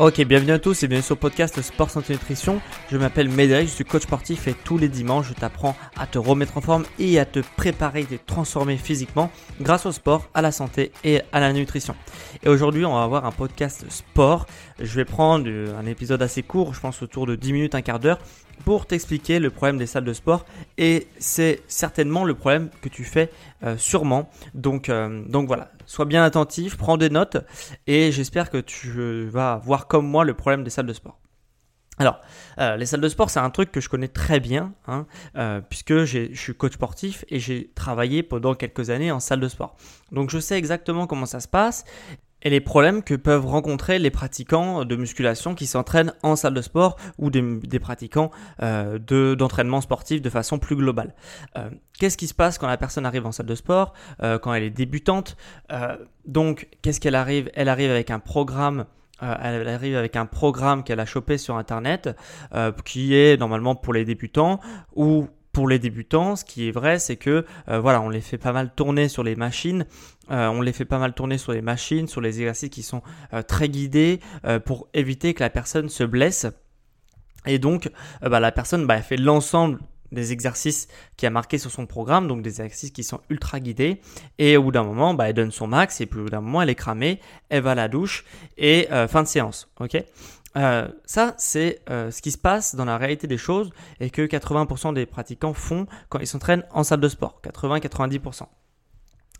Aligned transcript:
Ok, 0.00 0.22
bienvenue 0.22 0.52
à 0.52 0.60
tous 0.60 0.84
et 0.84 0.86
bienvenue 0.86 1.04
sur 1.04 1.16
le 1.16 1.20
podcast 1.20 1.60
Sport 1.60 1.90
Santé 1.90 2.12
Nutrition. 2.12 2.60
Je 2.88 2.96
m'appelle 2.96 3.28
Médéric, 3.28 3.68
je 3.68 3.74
suis 3.74 3.84
coach 3.84 4.02
sportif 4.02 4.46
et 4.46 4.54
tous 4.54 4.78
les 4.78 4.88
dimanches 4.88 5.26
je 5.30 5.34
t'apprends 5.34 5.74
à 5.96 6.06
te 6.06 6.18
remettre 6.18 6.56
en 6.56 6.60
forme 6.60 6.84
et 7.00 7.18
à 7.18 7.24
te 7.24 7.40
préparer 7.56 8.02
et 8.02 8.04
te 8.04 8.14
transformer 8.24 8.76
physiquement 8.76 9.32
grâce 9.60 9.86
au 9.86 9.90
sport, 9.90 10.30
à 10.34 10.40
la 10.40 10.52
santé 10.52 10.92
et 11.02 11.22
à 11.32 11.40
la 11.40 11.52
nutrition. 11.52 11.96
Et 12.44 12.48
aujourd'hui 12.48 12.84
on 12.84 12.94
va 12.94 13.02
avoir 13.02 13.24
un 13.24 13.32
podcast 13.32 13.86
sport. 13.88 14.46
Je 14.78 14.94
vais 14.94 15.04
prendre 15.04 15.50
un 15.76 15.86
épisode 15.86 16.22
assez 16.22 16.44
court, 16.44 16.74
je 16.74 16.80
pense 16.80 17.02
autour 17.02 17.26
de 17.26 17.34
10 17.34 17.52
minutes, 17.52 17.74
un 17.74 17.82
quart 17.82 17.98
d'heure, 17.98 18.20
pour 18.64 18.86
t'expliquer 18.86 19.38
le 19.38 19.50
problème 19.50 19.78
des 19.78 19.86
salles 19.86 20.04
de 20.04 20.12
sport 20.12 20.44
et 20.76 21.08
c'est 21.18 21.62
certainement 21.68 22.24
le 22.24 22.34
problème 22.34 22.70
que 22.82 22.88
tu 22.88 23.04
fais 23.04 23.30
euh, 23.62 23.76
sûrement. 23.76 24.30
Donc, 24.54 24.88
euh, 24.88 25.24
donc 25.28 25.46
voilà, 25.46 25.70
sois 25.86 26.04
bien 26.04 26.22
attentif, 26.22 26.76
prends 26.76 26.96
des 26.96 27.10
notes 27.10 27.38
et 27.86 28.12
j'espère 28.12 28.50
que 28.50 28.58
tu 28.58 29.26
vas 29.26 29.60
voir 29.64 29.86
comme 29.86 30.06
moi 30.06 30.24
le 30.24 30.34
problème 30.34 30.64
des 30.64 30.70
salles 30.70 30.86
de 30.86 30.92
sport. 30.92 31.18
Alors, 32.00 32.20
euh, 32.58 32.76
les 32.76 32.86
salles 32.86 33.00
de 33.00 33.08
sport, 33.08 33.28
c'est 33.28 33.40
un 33.40 33.50
truc 33.50 33.72
que 33.72 33.80
je 33.80 33.88
connais 33.88 34.06
très 34.06 34.38
bien, 34.38 34.72
hein, 34.86 35.04
puisque 35.68 36.04
je 36.04 36.32
suis 36.32 36.54
coach 36.54 36.74
sportif 36.74 37.24
et 37.28 37.40
j'ai 37.40 37.72
travaillé 37.74 38.22
pendant 38.22 38.54
quelques 38.54 38.90
années 38.90 39.10
en 39.10 39.18
salle 39.18 39.40
de 39.40 39.48
sport. 39.48 39.76
Donc, 40.12 40.30
je 40.30 40.38
sais 40.38 40.56
exactement 40.56 41.08
comment 41.08 41.26
ça 41.26 41.40
se 41.40 41.48
passe 41.48 41.84
et 42.42 42.50
les 42.50 42.60
problèmes 42.60 43.02
que 43.02 43.14
peuvent 43.14 43.46
rencontrer 43.46 43.98
les 43.98 44.10
pratiquants 44.10 44.84
de 44.84 44.96
musculation 44.96 45.54
qui 45.54 45.66
s'entraînent 45.66 46.12
en 46.22 46.36
salle 46.36 46.54
de 46.54 46.62
sport 46.62 46.96
ou 47.18 47.30
des, 47.30 47.78
pratiquants 47.78 48.30
euh, 48.62 48.98
d'entraînement 49.34 49.80
sportif 49.80 50.22
de 50.22 50.30
façon 50.30 50.58
plus 50.58 50.76
globale. 50.76 51.14
Euh, 51.56 51.70
qu'est-ce 51.98 52.16
qui 52.16 52.26
se 52.26 52.34
passe 52.34 52.58
quand 52.58 52.66
la 52.66 52.76
personne 52.76 53.06
arrive 53.06 53.26
en 53.26 53.32
salle 53.32 53.46
de 53.46 53.54
sport, 53.54 53.92
euh, 54.22 54.38
quand 54.38 54.54
elle 54.54 54.62
est 54.62 54.70
débutante 54.70 55.36
Donc, 56.26 56.68
qu'est-ce 56.82 57.00
qu'elle 57.00 57.14
arrive? 57.14 57.50
Elle 57.54 57.68
arrive 57.68 57.90
avec 57.90 58.10
un 58.10 58.18
programme 58.18 58.86
elle 59.20 59.66
arrive 59.66 59.96
avec 59.96 60.14
un 60.14 60.26
programme 60.26 60.84
qu'elle 60.84 61.00
a 61.00 61.04
chopé 61.04 61.38
sur 61.38 61.56
internet 61.56 62.16
qui 62.84 63.16
est 63.16 63.36
normalement 63.36 63.74
pour 63.74 63.92
les 63.92 64.04
débutants 64.04 64.60
ou 64.94 65.26
pour 65.58 65.68
les 65.68 65.80
débutants, 65.80 66.36
ce 66.36 66.44
qui 66.44 66.68
est 66.68 66.70
vrai, 66.70 67.00
c'est 67.00 67.16
que 67.16 67.44
voilà, 67.66 68.00
on 68.00 68.08
les 68.08 68.20
fait 68.20 68.38
pas 68.38 68.52
mal 68.52 68.70
tourner 68.74 69.08
sur 69.08 69.24
les 69.24 69.34
machines 69.34 69.84
euh, 70.30 70.48
on 70.48 70.60
les 70.60 70.72
fait 70.72 70.84
pas 70.84 70.98
mal 70.98 71.14
tourner 71.14 71.38
sur 71.38 71.52
les 71.52 71.62
machines, 71.62 72.06
sur 72.06 72.20
les 72.20 72.40
exercices 72.40 72.70
qui 72.70 72.82
sont 72.82 73.02
euh, 73.32 73.42
très 73.42 73.68
guidés 73.68 74.20
euh, 74.44 74.58
pour 74.58 74.88
éviter 74.94 75.34
que 75.34 75.42
la 75.42 75.50
personne 75.50 75.88
se 75.88 76.04
blesse. 76.04 76.46
Et 77.46 77.58
donc, 77.58 77.90
bah, 78.20 78.40
la 78.40 78.52
personne 78.52 78.86
bah, 78.86 79.00
fait 79.00 79.16
l'ensemble 79.16 79.78
des 80.10 80.32
exercices 80.32 80.88
qui 81.16 81.26
a 81.26 81.30
marqué 81.30 81.56
sur 81.56 81.70
son 81.70 81.86
programme, 81.86 82.28
donc 82.28 82.42
des 82.42 82.60
exercices 82.60 82.90
qui 82.90 83.04
sont 83.04 83.20
ultra 83.30 83.60
guidés. 83.60 84.00
Et 84.38 84.56
au 84.56 84.64
bout 84.64 84.72
d'un 84.72 84.82
moment, 84.82 85.14
bah, 85.14 85.28
elle 85.28 85.34
donne 85.34 85.50
son 85.50 85.66
max, 85.66 86.00
et 86.00 86.06
puis 86.06 86.20
au 86.20 86.24
bout 86.24 86.30
d'un 86.30 86.40
moment, 86.40 86.62
elle 86.62 86.70
est 86.70 86.74
cramée, 86.74 87.20
elle 87.48 87.62
va 87.62 87.70
à 87.70 87.74
la 87.74 87.88
douche, 87.88 88.24
et 88.56 88.88
fin 89.08 89.22
de 89.22 89.28
séance. 89.28 89.70
ok? 89.80 90.02
Ça, 90.54 91.34
c'est 91.38 91.82
ce 91.88 92.22
qui 92.22 92.30
se 92.30 92.38
passe 92.38 92.74
dans 92.74 92.84
la 92.84 92.98
réalité 92.98 93.26
des 93.26 93.38
choses 93.38 93.70
et 94.00 94.10
que 94.10 94.22
80% 94.22 94.94
des 94.94 95.06
pratiquants 95.06 95.54
font 95.54 95.86
quand 96.08 96.18
ils 96.18 96.26
s'entraînent 96.26 96.64
en 96.72 96.84
salle 96.84 97.00
de 97.00 97.08
sport. 97.08 97.40
80-90%. 97.44 98.46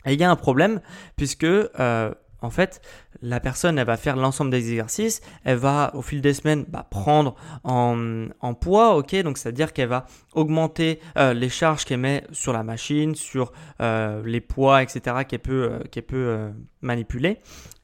Et 0.05 0.13
il 0.13 0.19
y 0.19 0.23
a 0.23 0.31
un 0.31 0.35
problème 0.35 0.81
puisque 1.15 1.43
euh, 1.43 2.13
en 2.41 2.49
fait, 2.49 2.81
la 3.21 3.39
personne, 3.39 3.77
elle 3.77 3.87
va 3.87 3.97
faire 3.97 4.15
l'ensemble 4.15 4.51
des 4.51 4.69
exercices, 4.69 5.21
elle 5.43 5.57
va 5.57 5.91
au 5.93 6.01
fil 6.01 6.21
des 6.21 6.33
semaines 6.33 6.65
bah, 6.67 6.87
prendre 6.89 7.35
en, 7.63 8.53
poids, 8.59 8.95
ok, 8.95 9.15
donc 9.23 9.37
c'est-à-dire 9.37 9.73
qu'elle 9.73 9.89
va 9.89 10.05
augmenter 10.33 10.99
euh, 11.17 11.33
les 11.33 11.49
charges 11.49 11.85
qu'elle 11.85 11.99
met 11.99 12.23
sur 12.31 12.53
la 12.53 12.63
machine, 12.63 13.15
sur 13.15 13.51
euh, 13.81 14.21
les 14.25 14.41
poids, 14.41 14.83
etc., 14.83 15.17
qu'elle 15.27 15.39
peut, 15.39 15.81
euh, 16.13 16.51
manipuler. 16.81 17.39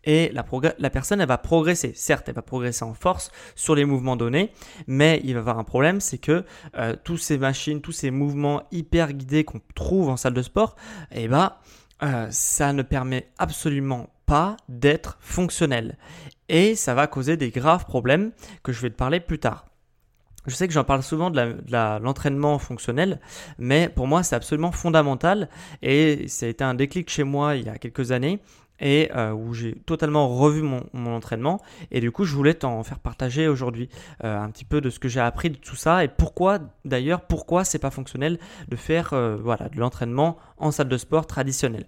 Et 0.07 0.29
la, 0.33 0.45
la, 0.77 0.89
personne, 0.91 1.19
elle 1.19 1.27
va 1.27 1.39
progresser. 1.39 1.93
Certes, 1.95 2.29
elle 2.29 2.35
va 2.35 2.43
progresser 2.43 2.85
en 2.85 2.93
force 2.93 3.31
sur 3.55 3.73
les 3.73 3.85
mouvements 3.85 4.15
donnés, 4.15 4.51
mais 4.85 5.19
il 5.23 5.33
va 5.33 5.37
y 5.37 5.39
avoir 5.39 5.57
un 5.57 5.63
problème, 5.63 5.99
c'est 5.99 6.19
que 6.19 6.43
tous 7.03 7.17
ces 7.17 7.39
machines, 7.39 7.81
tous 7.81 7.91
ces 7.91 8.11
mouvements 8.11 8.61
hyper 8.71 9.13
guidés 9.13 9.43
qu'on 9.43 9.61
trouve 9.73 10.09
en 10.09 10.17
salle 10.17 10.35
de 10.35 10.43
sport, 10.43 10.75
eh 11.11 11.27
euh, 12.03 12.27
ça 12.29 12.73
ne 12.73 12.81
permet 12.81 13.31
absolument 13.37 14.09
pas 14.25 14.57
d'être 14.69 15.17
fonctionnel. 15.19 15.97
Et 16.49 16.75
ça 16.75 16.93
va 16.93 17.07
causer 17.07 17.37
des 17.37 17.49
graves 17.49 17.85
problèmes 17.85 18.31
que 18.63 18.71
je 18.71 18.81
vais 18.81 18.89
te 18.89 18.95
parler 18.95 19.19
plus 19.19 19.39
tard. 19.39 19.65
Je 20.47 20.53
sais 20.53 20.67
que 20.67 20.73
j'en 20.73 20.83
parle 20.83 21.01
souvent 21.01 21.31
de 21.31 21.57
l'entraînement 21.99 22.59
fonctionnel, 22.59 23.19
mais 23.57 23.89
pour 23.89 24.05
moi 24.05 24.21
c'est 24.21 24.35
absolument 24.35 24.71
fondamental 24.71 25.49
et 25.81 26.27
ça 26.27 26.45
a 26.45 26.49
été 26.49 26.63
un 26.63 26.75
déclic 26.75 27.09
chez 27.09 27.23
moi 27.23 27.55
il 27.55 27.65
y 27.65 27.69
a 27.69 27.79
quelques 27.79 28.11
années 28.11 28.39
et 28.79 29.09
euh, 29.15 29.31
où 29.31 29.53
j'ai 29.53 29.73
totalement 29.73 30.27
revu 30.27 30.61
mon, 30.61 30.83
entraînement 31.15 31.61
et 31.91 31.99
du 31.99 32.11
coup 32.11 32.25
je 32.25 32.35
voulais 32.35 32.53
t'en 32.53 32.83
faire 32.83 32.99
partager 32.99 33.47
aujourd'hui 33.47 33.89
euh, 34.23 34.37
un 34.37 34.49
petit 34.51 34.65
peu 34.65 34.81
de 34.81 34.89
ce 34.89 34.99
que 34.99 35.07
j'ai 35.07 35.21
appris 35.21 35.49
de 35.49 35.55
tout 35.55 35.75
ça 35.77 36.03
et 36.03 36.09
pourquoi 36.09 36.59
d'ailleurs 36.83 37.21
pourquoi 37.21 37.63
c'est 37.63 37.79
pas 37.79 37.91
fonctionnel 37.91 38.37
de 38.67 38.75
faire 38.75 39.13
euh, 39.13 39.37
voilà 39.37 39.69
de 39.69 39.79
l'entraînement 39.79 40.37
en 40.57 40.71
salle 40.71 40.89
de 40.89 40.97
sport 40.97 41.25
traditionnelle. 41.25 41.85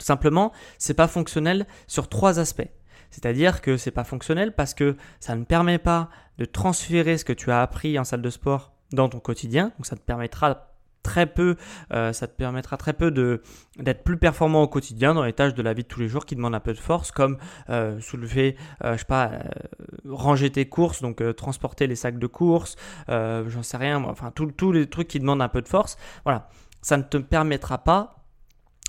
Tout 0.00 0.06
simplement, 0.06 0.50
c'est 0.78 0.94
pas 0.94 1.08
fonctionnel 1.08 1.66
sur 1.86 2.08
trois 2.08 2.38
aspects. 2.38 2.68
C'est-à-dire 3.10 3.60
que 3.60 3.76
c'est 3.76 3.90
pas 3.90 4.04
fonctionnel 4.04 4.54
parce 4.54 4.72
que 4.72 4.96
ça 5.20 5.36
ne 5.36 5.44
permet 5.44 5.78
pas 5.78 6.08
de 6.38 6.46
transférer 6.46 7.18
ce 7.18 7.24
que 7.26 7.34
tu 7.34 7.50
as 7.50 7.60
appris 7.60 7.98
en 7.98 8.04
salle 8.04 8.22
de 8.22 8.30
sport 8.30 8.72
dans 8.92 9.10
ton 9.10 9.20
quotidien. 9.20 9.72
Donc 9.76 9.84
ça 9.84 9.96
te 9.96 10.00
permettra 10.00 10.68
très 11.02 11.26
peu, 11.26 11.56
euh, 11.92 12.14
ça 12.14 12.26
te 12.26 12.32
permettra 12.34 12.78
très 12.78 12.94
peu 12.94 13.10
d'être 13.10 14.04
plus 14.04 14.16
performant 14.16 14.62
au 14.62 14.68
quotidien 14.68 15.12
dans 15.12 15.24
les 15.24 15.34
tâches 15.34 15.54
de 15.54 15.62
la 15.62 15.74
vie 15.74 15.82
de 15.82 15.88
tous 15.88 16.00
les 16.00 16.08
jours 16.08 16.24
qui 16.24 16.34
demandent 16.34 16.54
un 16.54 16.60
peu 16.60 16.72
de 16.72 16.78
force, 16.78 17.10
comme 17.10 17.36
euh, 17.68 18.00
soulever, 18.00 18.56
euh, 18.84 18.94
je 18.94 19.00
sais 19.00 19.04
pas, 19.04 19.32
ranger 20.08 20.50
tes 20.50 20.66
courses, 20.66 21.02
donc 21.02 21.22
transporter 21.36 21.86
les 21.86 21.96
sacs 21.96 22.18
de 22.18 22.26
courses, 22.26 22.76
j'en 23.08 23.62
sais 23.62 23.76
rien, 23.76 24.02
enfin 24.04 24.32
tous 24.34 24.72
les 24.72 24.88
trucs 24.88 25.08
qui 25.08 25.20
demandent 25.20 25.42
un 25.42 25.48
peu 25.48 25.60
de 25.60 25.68
force. 25.68 25.98
Voilà, 26.24 26.48
ça 26.80 26.96
ne 26.96 27.02
te 27.02 27.18
permettra 27.18 27.78
pas 27.78 28.19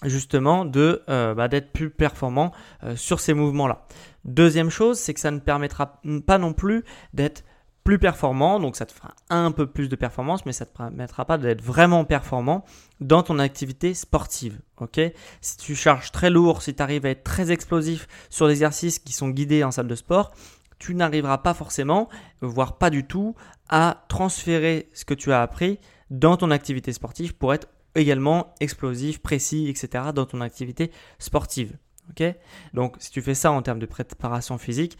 justement 0.04 0.66
de 0.66 1.04
bah, 1.08 1.48
d'être 1.48 1.72
plus 1.72 1.90
performant 1.90 2.52
sur 2.96 3.20
ces 3.20 3.34
mouvements-là. 3.34 3.86
Deuxième 4.26 4.70
chose, 4.70 5.00
c'est 5.00 5.14
que 5.14 5.20
ça 5.20 5.32
ne 5.32 5.40
permettra 5.40 6.02
pas 6.26 6.38
non 6.38 6.54
plus 6.54 6.84
d'être 7.14 7.44
plus 7.84 7.98
performant, 7.98 8.60
donc 8.60 8.76
ça 8.76 8.86
te 8.86 8.92
fera 8.92 9.16
un 9.30 9.52
peu 9.52 9.66
plus 9.66 9.90
de 9.90 9.96
performance, 9.96 10.46
mais 10.46 10.54
ça 10.54 10.66
ne 10.66 10.70
te 10.70 10.78
permettra 10.78 11.26
pas 11.26 11.38
d'être 11.38 11.62
vraiment 11.62 12.06
performant 12.06 12.64
dans 13.00 13.24
ton 13.24 13.40
activité 13.40 13.94
sportive. 13.94 14.60
ok? 14.78 15.00
Si 15.42 15.58
tu 15.58 15.76
charges 15.76 16.12
très 16.12 16.30
lourd, 16.30 16.62
si 16.62 16.76
tu 16.76 16.84
arrives 16.84 17.06
à 17.06 17.10
être 17.10 17.24
très 17.24 17.52
explosif 17.52 18.08
sur 18.30 18.48
des 18.48 18.54
exercices 18.54 19.00
qui 19.00 19.14
sont 19.14 19.30
guidés 19.30 19.64
en 19.64 19.72
salle 19.72 19.88
de 19.88 19.96
sport, 19.96 20.32
tu 20.78 20.94
n'arriveras 20.94 21.40
pas 21.40 21.54
forcément, 21.54 22.08
voire 22.42 22.78
pas 22.78 22.90
du 22.90 23.06
tout, 23.06 23.36
à 23.70 24.04
transférer 24.10 24.90
ce 24.94 25.06
que 25.06 25.14
tu 25.14 25.32
as 25.32 25.42
appris 25.42 25.80
dans 26.12 26.38
ton 26.38 26.52
activité 26.52 26.94
sportive 26.94 27.36
pour 27.36 27.54
être 27.54 27.68
également 27.96 28.54
explosif, 28.60 29.20
précis, 29.20 29.68
etc. 29.70 30.06
dans 30.14 30.26
ton 30.26 30.42
activité 30.42 30.92
sportive. 31.20 31.78
Donc 32.74 32.96
si 33.00 33.12
tu 33.12 33.22
fais 33.22 33.34
ça 33.34 33.52
en 33.52 33.62
termes 33.62 33.80
de 33.80 33.86
préparation 33.86 34.58
physique, 34.58 34.98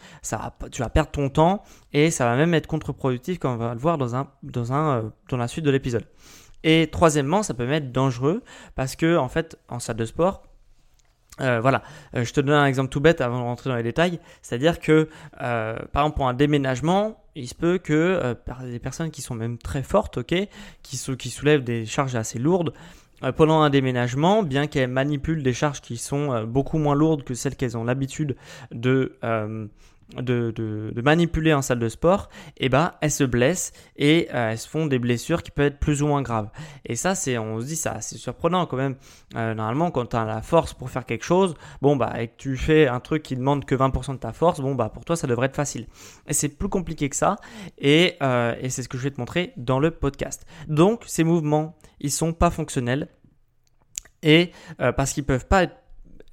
tu 0.70 0.82
vas 0.82 0.88
perdre 0.88 1.10
ton 1.10 1.28
temps 1.28 1.62
et 1.92 2.10
ça 2.10 2.24
va 2.24 2.36
même 2.36 2.54
être 2.54 2.66
contre-productif 2.66 3.38
comme 3.38 3.52
on 3.52 3.56
va 3.56 3.74
le 3.74 3.80
voir 3.80 3.98
dans, 3.98 4.14
un, 4.14 4.28
euh, 4.42 5.02
dans 5.28 5.36
la 5.36 5.48
suite 5.48 5.64
de 5.64 5.70
l'épisode. 5.70 6.06
Et 6.64 6.88
troisièmement, 6.90 7.42
ça 7.42 7.54
peut 7.54 7.64
même 7.64 7.74
être 7.74 7.92
dangereux 7.92 8.42
parce 8.74 8.96
que 8.96 9.16
en 9.16 9.28
fait, 9.28 9.58
en 9.68 9.78
salle 9.78 9.96
de 9.96 10.04
sport, 10.04 10.44
euh, 11.40 11.60
voilà, 11.60 11.82
euh, 12.14 12.24
je 12.24 12.32
te 12.32 12.40
donne 12.40 12.54
un 12.54 12.66
exemple 12.66 12.90
tout 12.90 13.00
bête 13.00 13.20
avant 13.20 13.38
de 13.38 13.44
rentrer 13.44 13.70
dans 13.70 13.76
les 13.76 13.82
détails. 13.82 14.20
C'est-à-dire 14.42 14.78
que, 14.78 15.08
par 15.38 16.04
exemple, 16.04 16.16
pour 16.16 16.28
un 16.28 16.34
déménagement, 16.34 17.21
il 17.34 17.48
se 17.48 17.54
peut 17.54 17.78
que 17.78 18.34
par 18.44 18.62
des 18.62 18.78
personnes 18.78 19.10
qui 19.10 19.22
sont 19.22 19.34
même 19.34 19.58
très 19.58 19.82
fortes, 19.82 20.18
ok, 20.18 20.34
qui, 20.82 21.16
qui 21.18 21.30
soulèvent 21.30 21.64
des 21.64 21.86
charges 21.86 22.14
assez 22.14 22.38
lourdes, 22.38 22.72
euh, 23.24 23.32
pendant 23.32 23.60
un 23.60 23.70
déménagement, 23.70 24.42
bien 24.42 24.66
qu'elles 24.66 24.90
manipulent 24.90 25.42
des 25.42 25.52
charges 25.52 25.80
qui 25.80 25.96
sont 25.96 26.32
euh, 26.32 26.44
beaucoup 26.44 26.78
moins 26.78 26.94
lourdes 26.94 27.22
que 27.22 27.34
celles 27.34 27.56
qu'elles 27.56 27.76
ont 27.76 27.84
l'habitude 27.84 28.36
de, 28.72 29.16
euh, 30.18 30.52
de, 30.52 31.02
manipuler 31.02 31.52
en 31.52 31.62
salle 31.62 31.78
de 31.78 31.88
sport, 31.88 32.28
eh 32.58 32.68
ben, 32.68 32.92
elles 33.00 33.10
se 33.10 33.24
blessent 33.24 33.72
et 33.96 34.28
elles 34.30 34.58
se 34.58 34.68
font 34.68 34.86
des 34.86 34.98
blessures 34.98 35.42
qui 35.42 35.50
peuvent 35.50 35.66
être 35.66 35.78
plus 35.78 36.02
ou 36.02 36.06
moins 36.06 36.22
graves. 36.22 36.50
Et 36.86 36.96
ça, 36.96 37.14
c'est, 37.14 37.38
on 37.38 37.60
se 37.60 37.66
dit 37.66 37.76
ça, 37.76 38.00
c'est 38.00 38.18
surprenant 38.18 38.66
quand 38.66 38.76
même. 38.76 38.96
normalement, 39.34 39.90
quand 39.90 40.06
tu 40.06 40.16
as 40.16 40.24
la 40.24 40.42
force 40.42 40.74
pour 40.74 40.90
faire 40.90 41.04
quelque 41.04 41.24
chose, 41.24 41.54
bon 41.80 41.96
bah, 41.96 42.12
et 42.20 42.28
que 42.28 42.36
tu 42.36 42.56
fais 42.56 42.86
un 42.86 43.00
truc 43.00 43.22
qui 43.22 43.36
demande 43.36 43.64
que 43.64 43.74
20% 43.74 44.12
de 44.12 44.18
ta 44.18 44.32
force, 44.32 44.60
bon 44.60 44.74
bah, 44.74 44.90
pour 44.92 45.04
toi, 45.04 45.16
ça 45.16 45.26
devrait 45.26 45.46
être 45.46 45.56
facile. 45.56 45.86
Et 46.28 46.32
c'est 46.32 46.48
plus 46.48 46.68
compliqué 46.68 47.08
que 47.08 47.16
ça, 47.16 47.36
et, 47.78 48.16
et 48.60 48.68
c'est 48.68 48.82
ce 48.82 48.88
que 48.88 48.98
je 48.98 49.02
vais 49.02 49.10
te 49.10 49.20
montrer 49.20 49.52
dans 49.56 49.80
le 49.80 49.90
podcast. 49.90 50.46
Donc, 50.68 51.02
ces 51.06 51.24
mouvements 51.24 51.76
ils 52.02 52.10
sont 52.10 52.32
pas 52.32 52.50
fonctionnels 52.50 53.08
et 54.22 54.52
euh, 54.80 54.92
parce 54.92 55.12
qu'ils 55.12 55.24
peuvent 55.24 55.46
pas 55.46 55.64
être, 55.64 55.76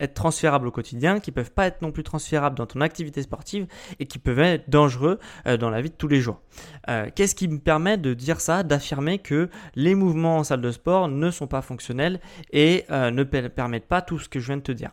transférables 0.07 0.67
au 0.67 0.71
quotidien, 0.71 1.19
qui 1.19 1.31
peuvent 1.31 1.51
pas 1.51 1.67
être 1.67 1.81
non 1.81 1.91
plus 1.91 2.03
transférables 2.03 2.55
dans 2.55 2.65
ton 2.65 2.81
activité 2.81 3.21
sportive 3.21 3.67
et 3.99 4.05
qui 4.05 4.19
peuvent 4.19 4.39
être 4.39 4.69
dangereux 4.69 5.19
euh, 5.47 5.57
dans 5.57 5.69
la 5.69 5.81
vie 5.81 5.89
de 5.89 5.95
tous 5.95 6.07
les 6.07 6.21
jours. 6.21 6.41
Euh, 6.89 7.09
qu'est-ce 7.13 7.35
qui 7.35 7.47
me 7.47 7.59
permet 7.59 7.97
de 7.97 8.13
dire 8.13 8.41
ça, 8.41 8.63
d'affirmer 8.63 9.19
que 9.19 9.49
les 9.75 9.95
mouvements 9.95 10.37
en 10.37 10.43
salle 10.43 10.61
de 10.61 10.71
sport 10.71 11.07
ne 11.07 11.31
sont 11.31 11.47
pas 11.47 11.61
fonctionnels 11.61 12.19
et 12.51 12.85
ne 12.89 13.23
permettent 13.23 13.87
pas 13.87 14.01
tout 14.01 14.19
ce 14.19 14.29
que 14.29 14.39
je 14.39 14.47
viens 14.47 14.57
de 14.57 14.61
te 14.61 14.71
dire? 14.71 14.91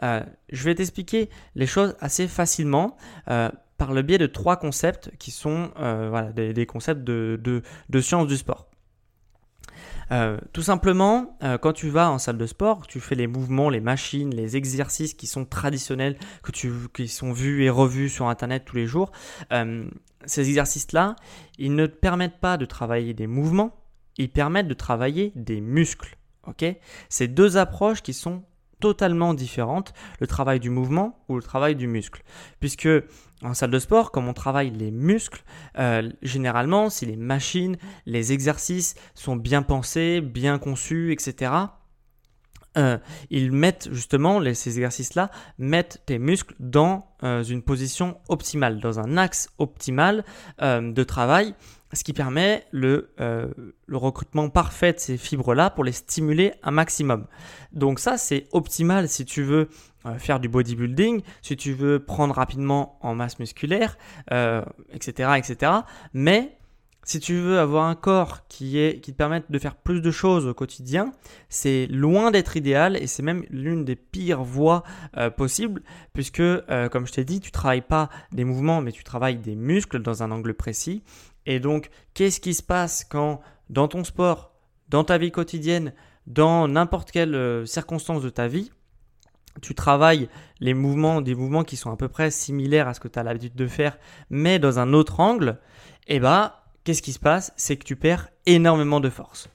Je 0.00 0.64
vais 0.64 0.74
t'expliquer 0.74 1.30
les 1.54 1.66
choses 1.66 1.96
assez 2.00 2.28
facilement 2.28 2.96
par 3.26 3.92
le 3.92 4.02
biais 4.02 4.18
de 4.18 4.26
trois 4.26 4.56
concepts 4.56 5.10
qui 5.18 5.30
sont 5.30 5.70
des, 6.34 6.66
concepts 6.66 7.04
de, 7.04 7.38
de, 7.42 7.62
de 7.88 8.00
sciences 8.00 8.26
du 8.26 8.36
sport. 8.36 8.68
Euh, 10.12 10.38
tout 10.52 10.62
simplement, 10.62 11.36
euh, 11.42 11.58
quand 11.58 11.72
tu 11.72 11.88
vas 11.88 12.10
en 12.10 12.18
salle 12.18 12.38
de 12.38 12.46
sport, 12.46 12.86
tu 12.86 13.00
fais 13.00 13.14
les 13.14 13.26
mouvements, 13.26 13.70
les 13.70 13.80
machines, 13.80 14.34
les 14.34 14.56
exercices 14.56 15.14
qui 15.14 15.26
sont 15.26 15.44
traditionnels, 15.44 16.16
que 16.42 16.52
tu, 16.52 16.72
qui 16.94 17.08
sont 17.08 17.32
vus 17.32 17.64
et 17.64 17.70
revus 17.70 18.08
sur 18.08 18.28
Internet 18.28 18.64
tous 18.64 18.76
les 18.76 18.86
jours, 18.86 19.10
euh, 19.52 19.88
ces 20.24 20.48
exercices-là, 20.48 21.16
ils 21.58 21.74
ne 21.74 21.86
te 21.86 21.96
permettent 21.96 22.40
pas 22.40 22.56
de 22.56 22.64
travailler 22.64 23.14
des 23.14 23.26
mouvements, 23.26 23.74
ils 24.16 24.30
permettent 24.30 24.68
de 24.68 24.74
travailler 24.74 25.32
des 25.34 25.60
muscles. 25.60 26.16
Ok? 26.46 26.64
C'est 27.08 27.28
deux 27.28 27.56
approches 27.56 28.02
qui 28.02 28.12
sont 28.12 28.42
totalement 28.80 29.34
différentes, 29.34 29.92
le 30.20 30.26
travail 30.26 30.60
du 30.60 30.70
mouvement 30.70 31.24
ou 31.28 31.36
le 31.36 31.42
travail 31.42 31.76
du 31.76 31.86
muscle. 31.86 32.22
Puisque 32.60 32.88
en 33.42 33.54
salle 33.54 33.70
de 33.70 33.78
sport, 33.78 34.10
comme 34.10 34.28
on 34.28 34.32
travaille 34.32 34.70
les 34.70 34.90
muscles, 34.90 35.42
euh, 35.78 36.10
généralement, 36.22 36.90
si 36.90 37.06
les 37.06 37.16
machines, 37.16 37.76
les 38.06 38.32
exercices 38.32 38.94
sont 39.14 39.36
bien 39.36 39.62
pensés, 39.62 40.20
bien 40.20 40.58
conçus, 40.58 41.12
etc., 41.12 41.52
euh, 42.78 42.98
ils 43.30 43.52
mettent 43.52 43.88
justement, 43.90 44.42
ces 44.52 44.76
exercices-là, 44.76 45.30
mettent 45.58 46.02
tes 46.04 46.18
muscles 46.18 46.54
dans 46.60 47.06
euh, 47.22 47.42
une 47.42 47.62
position 47.62 48.18
optimale, 48.28 48.80
dans 48.80 49.00
un 49.00 49.16
axe 49.16 49.48
optimal 49.58 50.24
de 50.60 51.02
travail, 51.02 51.54
ce 51.92 52.02
qui 52.04 52.12
permet 52.12 52.64
le, 52.72 53.10
le 53.18 53.96
recrutement 53.96 54.48
parfait 54.48 54.92
de 54.92 54.98
ces 54.98 55.16
fibres-là 55.16 55.70
pour 55.70 55.84
les 55.84 55.92
stimuler 55.92 56.52
un 56.62 56.72
maximum. 56.72 57.26
Donc 57.72 58.00
ça, 58.00 58.18
c'est 58.18 58.46
optimal 58.52 59.08
si 59.08 59.24
tu 59.24 59.42
veux 59.42 59.68
euh, 60.06 60.18
faire 60.18 60.40
du 60.40 60.48
bodybuilding, 60.48 61.22
si 61.42 61.56
tu 61.56 61.72
veux 61.72 61.98
prendre 61.98 62.34
rapidement 62.34 62.98
en 63.00 63.14
masse 63.14 63.38
musculaire, 63.38 63.98
etc., 64.92 65.28
euh, 65.28 65.34
etc. 65.34 65.72
Mais 66.12 66.56
si 67.02 67.18
tu 67.18 67.34
veux 67.34 67.58
avoir 67.58 67.86
un 67.86 67.94
corps 67.94 68.46
qui, 68.48 69.00
te 69.00 69.10
permette 69.12 69.50
de 69.50 69.58
faire 69.58 69.74
plus 69.74 70.00
de 70.00 70.10
choses 70.10 70.46
au 70.46 70.54
quotidien, 70.54 71.12
c'est 71.48 71.86
loin 71.86 72.30
d'être 72.30 72.56
idéal 72.56 72.96
et 72.96 73.06
c'est 73.06 73.22
même 73.22 73.44
l'une 73.50 73.84
des 73.84 73.96
pires 73.96 74.42
voies 74.42 74.82
euh, 75.16 75.30
possibles 75.30 75.82
puisque, 76.12 76.42
comme 76.90 77.06
je 77.06 77.12
t'ai 77.12 77.24
dit, 77.24 77.40
tu 77.40 77.50
travailles 77.50 77.80
pas 77.80 78.08
des 78.32 78.44
mouvements 78.44 78.82
mais 78.82 78.92
tu 78.92 79.04
travailles 79.04 79.38
des 79.38 79.54
muscles 79.54 80.02
dans 80.02 80.22
un 80.22 80.30
angle 80.30 80.54
précis. 80.54 81.02
Et 81.46 81.60
donc, 81.60 81.90
qu'est-ce 82.14 82.40
qui 82.40 82.54
se 82.54 82.62
passe 82.62 83.04
quand 83.04 83.40
dans 83.70 83.88
ton 83.88 84.04
sport, 84.04 84.52
dans 84.88 85.04
ta 85.04 85.18
vie 85.18 85.30
quotidienne, 85.30 85.92
dans 86.26 86.68
n'importe 86.68 87.10
quelle 87.10 87.66
circonstance 87.66 88.22
de 88.22 88.30
ta 88.30 88.48
vie, 88.48 88.70
tu 89.62 89.74
travailles 89.74 90.28
les 90.60 90.74
mouvements, 90.74 91.20
des 91.20 91.34
mouvements 91.34 91.64
qui 91.64 91.76
sont 91.76 91.90
à 91.90 91.96
peu 91.96 92.08
près 92.08 92.30
similaires 92.30 92.88
à 92.88 92.94
ce 92.94 93.00
que 93.00 93.08
tu 93.08 93.18
as 93.18 93.22
l'habitude 93.22 93.54
de 93.54 93.66
faire, 93.66 93.98
mais 94.30 94.58
dans 94.58 94.78
un 94.78 94.92
autre 94.92 95.20
angle, 95.20 95.58
eh 96.08 96.20
ben, 96.20 96.52
qu'est-ce 96.86 97.02
qui 97.02 97.12
se 97.12 97.18
passe? 97.18 97.52
C'est 97.56 97.76
que 97.76 97.84
tu 97.84 97.96
perds 97.96 98.28
énormément 98.46 99.00
de 99.00 99.10
force. 99.10 99.50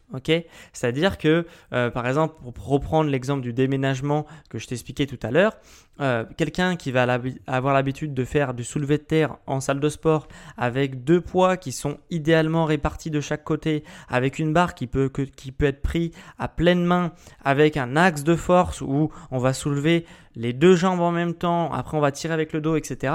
C'est-à-dire 0.74 1.18
que, 1.18 1.48
euh, 1.72 1.90
par 1.90 2.06
exemple, 2.06 2.36
pour 2.54 2.68
reprendre 2.68 3.10
l'exemple 3.10 3.42
du 3.42 3.54
déménagement 3.54 4.26
que 4.50 4.60
je 4.60 4.68
t'expliquais 4.68 5.06
tout 5.06 5.20
à 5.24 5.32
l'heure, 5.32 5.54
euh, 6.02 6.26
quelqu'un 6.36 6.76
qui 6.76 6.92
va 6.92 7.08
avoir 7.48 7.74
l'habitude 7.74 8.14
de 8.14 8.26
faire 8.26 8.54
du 8.54 8.66
soulevé 8.66 8.98
de 8.98 9.04
terre 9.04 9.38
en 9.48 9.62
salle 9.62 9.80
de 9.80 9.88
sport 9.88 10.28
avec 10.58 11.06
deux 11.06 11.22
poids 11.22 11.56
qui 11.56 11.72
sont 11.72 12.00
idéalement 12.10 12.66
répartis 12.66 13.12
de 13.12 13.22
chaque 13.22 13.46
côté, 13.46 13.86
avec 14.10 14.38
une 14.38 14.52
barre 14.52 14.76
qui 14.76 14.88
peut, 14.88 15.10
qui 15.10 15.54
peut 15.54 15.68
être 15.68 15.82
prise 15.82 16.12
à 16.38 16.50
pleine 16.50 16.84
main, 16.84 17.14
avec 17.46 17.78
un 17.78 17.96
axe 17.96 18.24
de 18.26 18.36
force 18.36 18.82
où 18.82 19.10
on 19.32 19.38
va 19.38 19.54
soulever 19.54 20.06
les 20.36 20.52
deux 20.52 20.76
jambes 20.76 21.00
en 21.00 21.12
même 21.12 21.34
temps, 21.34 21.72
après 21.72 21.96
on 21.96 22.02
va 22.02 22.12
tirer 22.12 22.34
avec 22.34 22.52
le 22.52 22.60
dos, 22.60 22.76
etc. 22.76 23.14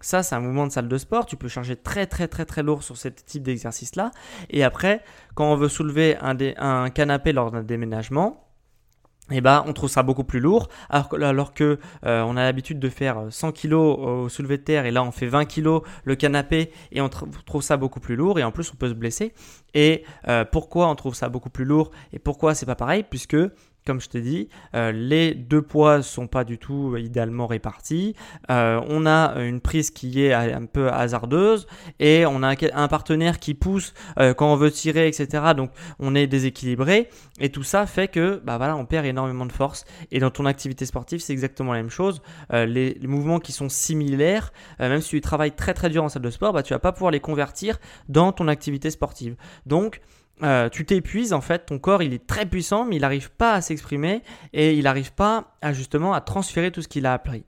Ça, 0.00 0.22
c'est 0.22 0.34
un 0.34 0.40
mouvement 0.40 0.66
de 0.66 0.72
salle 0.72 0.88
de 0.88 0.98
sport. 0.98 1.26
Tu 1.26 1.36
peux 1.36 1.48
charger 1.48 1.76
très 1.76 2.06
très 2.06 2.28
très 2.28 2.44
très 2.44 2.62
lourd 2.62 2.82
sur 2.82 2.96
ce 2.96 3.08
type 3.08 3.42
d'exercice-là. 3.42 4.10
Et 4.50 4.62
après, 4.64 5.02
quand 5.34 5.50
on 5.50 5.56
veut 5.56 5.68
soulever 5.68 6.16
un, 6.20 6.90
canapé 6.90 7.32
lors 7.32 7.50
d'un 7.50 7.62
déménagement, 7.62 8.44
eh 9.30 9.42
ben, 9.42 9.62
on 9.66 9.74
trouve 9.74 9.90
ça 9.90 10.02
beaucoup 10.02 10.24
plus 10.24 10.40
lourd, 10.40 10.68
alors, 10.88 11.14
alors 11.20 11.52
que 11.52 11.78
euh, 12.06 12.22
on 12.22 12.38
a 12.38 12.44
l'habitude 12.44 12.78
de 12.78 12.88
faire 12.88 13.26
100 13.28 13.52
kg 13.52 13.74
au 13.74 14.28
soulevé 14.30 14.56
de 14.56 14.62
terre 14.62 14.86
et 14.86 14.90
là 14.90 15.02
on 15.02 15.10
fait 15.10 15.26
20 15.26 15.44
kg 15.44 15.80
le 16.04 16.16
canapé 16.16 16.72
et 16.92 17.02
on 17.02 17.10
trouve 17.10 17.60
ça 17.60 17.76
beaucoup 17.76 18.00
plus 18.00 18.16
lourd 18.16 18.38
et 18.38 18.44
en 18.44 18.52
plus 18.52 18.72
on 18.72 18.76
peut 18.76 18.88
se 18.88 18.94
blesser. 18.94 19.34
Et 19.74 20.04
euh, 20.28 20.46
pourquoi 20.46 20.88
on 20.88 20.94
trouve 20.94 21.14
ça 21.14 21.28
beaucoup 21.28 21.50
plus 21.50 21.66
lourd 21.66 21.90
et 22.14 22.18
pourquoi 22.18 22.54
c'est 22.54 22.64
pas 22.64 22.74
pareil? 22.74 23.04
Puisque 23.08 23.36
comme 23.88 24.02
je 24.02 24.10
t'ai 24.10 24.20
dit, 24.20 24.50
euh, 24.74 24.92
les 24.92 25.32
deux 25.32 25.62
poids 25.62 26.02
sont 26.02 26.26
pas 26.26 26.44
du 26.44 26.58
tout 26.58 26.92
euh, 26.92 27.00
idéalement 27.00 27.46
répartis. 27.46 28.14
Euh, 28.50 28.82
on 28.86 29.06
a 29.06 29.40
une 29.40 29.62
prise 29.62 29.90
qui 29.90 30.22
est 30.22 30.34
un 30.34 30.66
peu 30.66 30.92
hasardeuse 30.92 31.66
et 31.98 32.26
on 32.26 32.42
a 32.42 32.54
un 32.74 32.88
partenaire 32.88 33.38
qui 33.38 33.54
pousse 33.54 33.94
quand 34.18 34.52
on 34.52 34.56
veut 34.56 34.70
tirer, 34.70 35.08
etc. 35.08 35.54
Donc 35.56 35.70
on 35.98 36.14
est 36.14 36.26
déséquilibré 36.26 37.08
et 37.40 37.48
tout 37.50 37.62
ça 37.62 37.86
fait 37.86 38.08
que 38.08 38.42
bah 38.44 38.58
voilà, 38.58 38.76
on 38.76 38.84
perd 38.84 39.06
énormément 39.06 39.46
de 39.46 39.52
force. 39.52 39.86
Et 40.10 40.18
dans 40.18 40.30
ton 40.30 40.44
activité 40.44 40.84
sportive, 40.84 41.20
c'est 41.20 41.32
exactement 41.32 41.72
la 41.72 41.78
même 41.78 41.90
chose. 41.90 42.20
Les, 42.50 42.98
mouvements 43.04 43.38
qui 43.38 43.52
sont 43.52 43.70
similaires, 43.70 44.52
même 44.78 45.00
si 45.00 45.10
tu 45.10 45.20
travailles 45.22 45.52
très 45.52 45.72
très 45.72 45.88
dur 45.88 46.04
en 46.04 46.10
salle 46.10 46.22
de 46.22 46.30
sport, 46.30 46.52
bah 46.52 46.62
tu 46.62 46.74
vas 46.74 46.78
pas 46.78 46.92
pouvoir 46.92 47.10
les 47.10 47.20
convertir 47.20 47.78
dans 48.10 48.32
ton 48.32 48.48
activité 48.48 48.90
sportive. 48.90 49.36
Donc 49.64 50.02
euh, 50.42 50.68
tu 50.68 50.84
t'épuises 50.84 51.32
en 51.32 51.40
fait, 51.40 51.66
ton 51.66 51.78
corps 51.78 52.02
il 52.02 52.12
est 52.12 52.26
très 52.26 52.46
puissant 52.46 52.84
mais 52.84 52.96
il 52.96 53.00
n'arrive 53.02 53.30
pas 53.30 53.54
à 53.54 53.60
s'exprimer 53.60 54.22
et 54.52 54.74
il 54.74 54.84
n'arrive 54.84 55.12
pas 55.12 55.56
à 55.62 55.72
justement 55.72 56.12
à 56.12 56.20
transférer 56.20 56.70
tout 56.70 56.82
ce 56.82 56.88
qu'il 56.88 57.06
a 57.06 57.12
appris. 57.12 57.44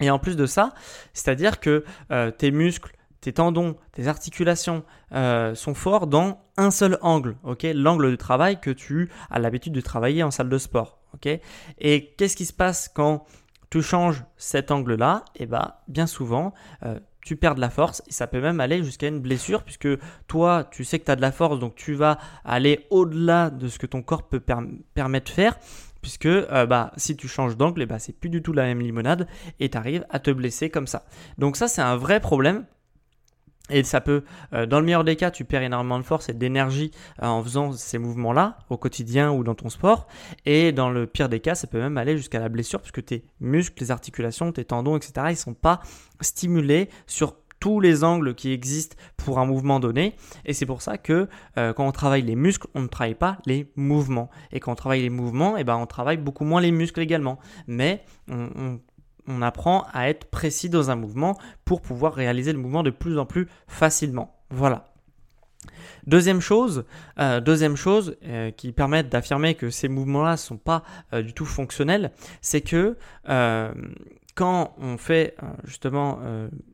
Et 0.00 0.10
en 0.10 0.18
plus 0.18 0.36
de 0.36 0.46
ça, 0.46 0.74
c'est-à-dire 1.12 1.60
que 1.60 1.84
euh, 2.10 2.30
tes 2.30 2.50
muscles, 2.50 2.96
tes 3.20 3.32
tendons, 3.32 3.76
tes 3.92 4.08
articulations 4.08 4.84
euh, 5.12 5.54
sont 5.54 5.74
forts 5.74 6.08
dans 6.08 6.40
un 6.56 6.70
seul 6.70 6.98
angle, 7.02 7.36
ok? 7.44 7.66
L'angle 7.74 8.10
de 8.10 8.16
travail 8.16 8.60
que 8.60 8.70
tu 8.70 9.10
as 9.30 9.38
l'habitude 9.38 9.72
de 9.72 9.80
travailler 9.80 10.24
en 10.24 10.32
salle 10.32 10.48
de 10.48 10.58
sport, 10.58 10.98
ok? 11.14 11.28
Et 11.78 12.14
qu'est-ce 12.16 12.36
qui 12.36 12.46
se 12.46 12.52
passe 12.52 12.90
quand 12.92 13.24
tu 13.70 13.80
changes 13.80 14.24
cet 14.36 14.72
angle-là? 14.72 15.24
Et 15.36 15.44
eh 15.44 15.46
bien, 15.46 15.72
bien 15.86 16.08
souvent, 16.08 16.52
tu 17.24 17.36
perds 17.36 17.54
de 17.54 17.60
la 17.60 17.70
force 17.70 18.02
et 18.08 18.12
ça 18.12 18.26
peut 18.26 18.40
même 18.40 18.60
aller 18.60 18.82
jusqu'à 18.82 19.08
une 19.08 19.20
blessure 19.20 19.62
puisque 19.62 19.88
toi, 20.26 20.68
tu 20.70 20.84
sais 20.84 20.98
que 20.98 21.04
tu 21.04 21.10
as 21.10 21.16
de 21.16 21.20
la 21.20 21.32
force, 21.32 21.58
donc 21.58 21.74
tu 21.74 21.94
vas 21.94 22.18
aller 22.44 22.86
au-delà 22.90 23.50
de 23.50 23.68
ce 23.68 23.78
que 23.78 23.86
ton 23.86 24.02
corps 24.02 24.28
peut 24.28 24.42
permettre 24.94 25.30
de 25.30 25.34
faire 25.34 25.58
puisque 26.02 26.26
euh, 26.26 26.66
bah, 26.66 26.92
si 26.96 27.16
tu 27.16 27.28
changes 27.28 27.56
d'angle, 27.56 27.82
eh 27.82 27.86
bah, 27.86 27.98
c'est 27.98 28.12
plus 28.12 28.28
du 28.28 28.42
tout 28.42 28.52
la 28.52 28.64
même 28.64 28.80
limonade 28.80 29.28
et 29.60 29.70
tu 29.70 29.78
arrives 29.78 30.04
à 30.10 30.18
te 30.18 30.30
blesser 30.30 30.68
comme 30.68 30.88
ça. 30.88 31.04
Donc 31.38 31.56
ça, 31.56 31.68
c'est 31.68 31.80
un 31.80 31.96
vrai 31.96 32.20
problème. 32.20 32.66
Et 33.72 33.82
ça 33.84 34.00
peut, 34.00 34.22
euh, 34.52 34.66
dans 34.66 34.78
le 34.78 34.86
meilleur 34.86 35.04
des 35.04 35.16
cas, 35.16 35.30
tu 35.30 35.44
perds 35.44 35.62
énormément 35.62 35.98
de 35.98 36.04
force 36.04 36.28
et 36.28 36.34
d'énergie 36.34 36.90
euh, 37.22 37.26
en 37.26 37.42
faisant 37.42 37.72
ces 37.72 37.98
mouvements-là 37.98 38.58
au 38.70 38.76
quotidien 38.76 39.32
ou 39.32 39.42
dans 39.44 39.54
ton 39.54 39.68
sport. 39.68 40.06
Et 40.44 40.72
dans 40.72 40.90
le 40.90 41.06
pire 41.06 41.28
des 41.28 41.40
cas, 41.40 41.54
ça 41.54 41.66
peut 41.66 41.80
même 41.80 41.96
aller 41.96 42.16
jusqu'à 42.16 42.38
la 42.38 42.48
blessure 42.48 42.80
puisque 42.80 43.04
tes 43.04 43.24
muscles, 43.40 43.74
tes 43.74 43.90
articulations, 43.90 44.52
tes 44.52 44.64
tendons, 44.64 44.96
etc., 44.96 45.12
ils 45.26 45.30
ne 45.30 45.34
sont 45.36 45.54
pas 45.54 45.80
stimulés 46.20 46.88
sur 47.06 47.34
tous 47.62 47.78
les 47.78 48.02
angles 48.02 48.34
qui 48.34 48.50
existent 48.50 48.96
pour 49.16 49.38
un 49.38 49.46
mouvement 49.46 49.78
donné. 49.78 50.16
Et 50.44 50.52
c'est 50.52 50.66
pour 50.66 50.82
ça 50.82 50.98
que 50.98 51.28
euh, 51.58 51.72
quand 51.72 51.86
on 51.86 51.92
travaille 51.92 52.22
les 52.22 52.34
muscles, 52.34 52.66
on 52.74 52.82
ne 52.82 52.88
travaille 52.88 53.14
pas 53.14 53.38
les 53.46 53.70
mouvements. 53.76 54.30
Et 54.50 54.58
quand 54.58 54.72
on 54.72 54.74
travaille 54.74 55.02
les 55.02 55.10
mouvements, 55.10 55.56
eh 55.56 55.62
ben, 55.62 55.76
on 55.76 55.86
travaille 55.86 56.16
beaucoup 56.16 56.44
moins 56.44 56.60
les 56.60 56.72
muscles 56.72 57.00
également. 57.00 57.38
Mais 57.68 58.04
on 58.28 58.80
apprend 59.42 59.86
à 59.92 60.08
être 60.08 60.26
précis 60.26 60.68
dans 60.68 60.90
un 60.90 60.96
mouvement 60.96 61.38
pour 61.64 61.80
pouvoir 61.80 62.14
réaliser 62.14 62.52
le 62.52 62.58
mouvement 62.58 62.82
de 62.82 62.90
plus 62.90 63.18
en 63.18 63.26
plus 63.26 63.48
facilement. 63.66 64.36
Voilà. 64.50 64.92
Deuxième 66.06 66.40
chose, 66.40 66.84
euh, 67.18 67.40
euh, 68.24 68.50
qui 68.50 68.72
permet 68.72 69.02
d'affirmer 69.04 69.54
que 69.54 69.70
ces 69.70 69.88
mouvements-là 69.88 70.32
ne 70.32 70.36
sont 70.36 70.56
pas 70.56 70.82
euh, 71.12 71.22
du 71.22 71.32
tout 71.32 71.44
fonctionnels, 71.44 72.10
c'est 72.40 72.60
que 72.60 72.96
quand 74.34 74.74
on 74.78 74.96
fait 74.96 75.36
justement 75.64 76.20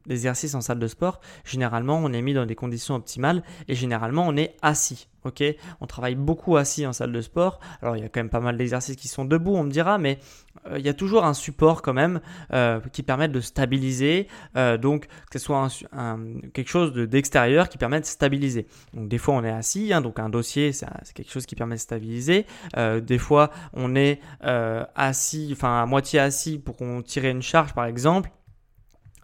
l'exercice 0.07 0.55
en 0.55 0.61
salle 0.61 0.79
de 0.79 0.87
sport, 0.87 1.21
généralement 1.45 1.99
on 1.99 2.13
est 2.13 2.23
mis 2.23 2.33
dans 2.33 2.47
des 2.47 2.55
conditions 2.55 2.95
optimales 2.95 3.43
et 3.67 3.75
généralement 3.75 4.29
on 4.29 4.37
est 4.37 4.55
assis. 4.63 5.09
Ok, 5.25 5.43
on 5.81 5.87
travaille 5.87 6.15
beaucoup 6.15 6.57
assis 6.57 6.87
en 6.87 6.93
salle 6.93 7.13
de 7.13 7.21
sport. 7.21 7.59
Alors 7.83 7.97
il 7.97 8.03
y 8.03 8.05
a 8.05 8.09
quand 8.09 8.21
même 8.21 8.31
pas 8.31 8.41
mal 8.41 8.57
d'exercices 8.57 8.97
qui 8.97 9.09
sont 9.09 9.25
debout, 9.25 9.57
on 9.57 9.65
me 9.65 9.71
dira, 9.71 9.99
mais 9.99 10.19
euh, 10.67 10.79
il 10.79 10.85
y 10.85 10.89
a 10.89 10.95
toujours 10.95 11.25
un 11.25 11.35
support 11.35 11.83
quand 11.83 11.93
même 11.93 12.21
euh, 12.53 12.81
qui 12.93 13.03
permet 13.03 13.29
de 13.29 13.41
stabiliser. 13.41 14.29
Euh, 14.57 14.79
donc 14.79 15.07
que 15.31 15.39
ce 15.39 15.45
soit 15.45 15.69
quelque 16.55 16.69
chose 16.69 16.93
d'extérieur 16.93 17.69
qui 17.69 17.79
permet 17.79 18.01
de 18.01 18.07
stabiliser. 18.07 18.67
Donc 18.95 19.09
des 19.09 19.19
fois 19.19 19.35
on 19.35 19.45
est 19.45 19.51
assis, 19.51 19.93
hein, 19.93 20.01
donc 20.01 20.19
un 20.19 20.29
dossier 20.29 20.73
c'est 20.73 20.87
quelque 21.15 21.33
chose 21.33 21.47
qui 21.47 21.57
permet 21.57 21.75
de 21.75 21.81
stabiliser. 21.81 22.47
des 22.77 23.19
fois 23.19 23.51
on 23.73 23.97
est 23.97 24.21
assis, 24.41 25.51
enfin 25.53 25.83
à 25.83 25.87
moitié 25.87 26.21
assis 26.21 26.59
pour 26.59 26.77
qu'on 26.77 27.03
tire 27.03 27.25
une 27.25 27.43
charge 27.43 27.75
par 27.75 27.87
exemple 27.87 28.31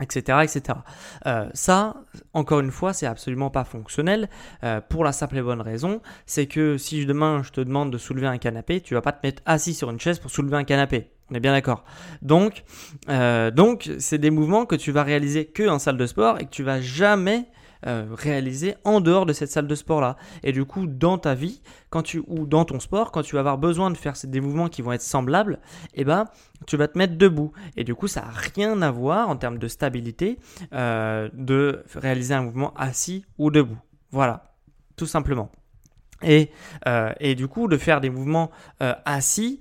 etc. 0.00 0.38
etc. 0.42 0.78
Euh, 1.26 1.48
ça, 1.54 1.94
encore 2.32 2.60
une 2.60 2.70
fois, 2.70 2.92
c'est 2.92 3.06
absolument 3.06 3.50
pas 3.50 3.64
fonctionnel 3.64 4.28
euh, 4.62 4.80
pour 4.80 5.04
la 5.04 5.12
simple 5.12 5.38
et 5.38 5.42
bonne 5.42 5.60
raison, 5.60 6.00
c'est 6.26 6.46
que 6.46 6.78
si 6.78 7.06
demain 7.06 7.42
je 7.42 7.50
te 7.50 7.60
demande 7.60 7.92
de 7.92 7.98
soulever 7.98 8.26
un 8.26 8.38
canapé, 8.38 8.80
tu 8.80 8.94
vas 8.94 9.02
pas 9.02 9.12
te 9.12 9.26
mettre 9.26 9.42
assis 9.46 9.74
sur 9.74 9.90
une 9.90 10.00
chaise 10.00 10.18
pour 10.18 10.30
soulever 10.30 10.56
un 10.56 10.64
canapé. 10.64 11.10
On 11.30 11.34
est 11.34 11.40
bien 11.40 11.52
d'accord. 11.52 11.84
Donc, 12.20 12.64
euh, 13.08 13.50
donc 13.50 13.90
c'est 13.98 14.18
des 14.18 14.30
mouvements 14.30 14.66
que 14.66 14.76
tu 14.76 14.92
vas 14.92 15.02
réaliser 15.02 15.46
que 15.46 15.66
en 15.68 15.78
salle 15.78 15.96
de 15.96 16.06
sport 16.06 16.38
et 16.38 16.44
que 16.44 16.50
tu 16.50 16.62
vas 16.62 16.80
jamais 16.80 17.46
euh, 17.86 18.06
réaliser 18.10 18.74
en 18.84 19.00
dehors 19.00 19.26
de 19.26 19.32
cette 19.32 19.50
salle 19.50 19.66
de 19.66 19.74
sport 19.74 20.00
là. 20.00 20.16
Et 20.42 20.52
du 20.52 20.64
coup, 20.64 20.86
dans 20.86 21.18
ta 21.18 21.34
vie, 21.34 21.60
quand 21.90 22.02
tu 22.02 22.22
ou 22.26 22.46
dans 22.46 22.64
ton 22.64 22.80
sport, 22.80 23.12
quand 23.12 23.22
tu 23.22 23.34
vas 23.34 23.40
avoir 23.40 23.58
besoin 23.58 23.90
de 23.90 23.96
faire 23.96 24.14
des 24.24 24.40
mouvements 24.40 24.68
qui 24.68 24.82
vont 24.82 24.92
être 24.92 25.02
semblables, 25.02 25.58
eh 25.94 26.04
ben, 26.04 26.26
tu 26.66 26.76
vas 26.76 26.88
te 26.88 26.96
mettre 26.96 27.16
debout. 27.16 27.52
Et 27.76 27.84
du 27.84 27.94
coup, 27.94 28.08
ça 28.08 28.22
n'a 28.22 28.30
rien 28.30 28.80
à 28.82 28.90
voir 28.90 29.28
en 29.28 29.36
termes 29.36 29.58
de 29.58 29.68
stabilité 29.68 30.38
euh, 30.72 31.28
de 31.32 31.84
réaliser 31.94 32.34
un 32.34 32.42
mouvement 32.42 32.72
assis 32.74 33.24
ou 33.38 33.50
debout. 33.50 33.78
Voilà, 34.10 34.54
tout 34.96 35.06
simplement. 35.06 35.50
Et, 36.25 36.50
euh, 36.87 37.12
et, 37.21 37.35
du 37.35 37.49
coup, 37.49 37.69
de 37.69 37.76
faire 37.76 38.00
des 38.00 38.11
mouvements 38.11 38.50
assis, 38.81 39.61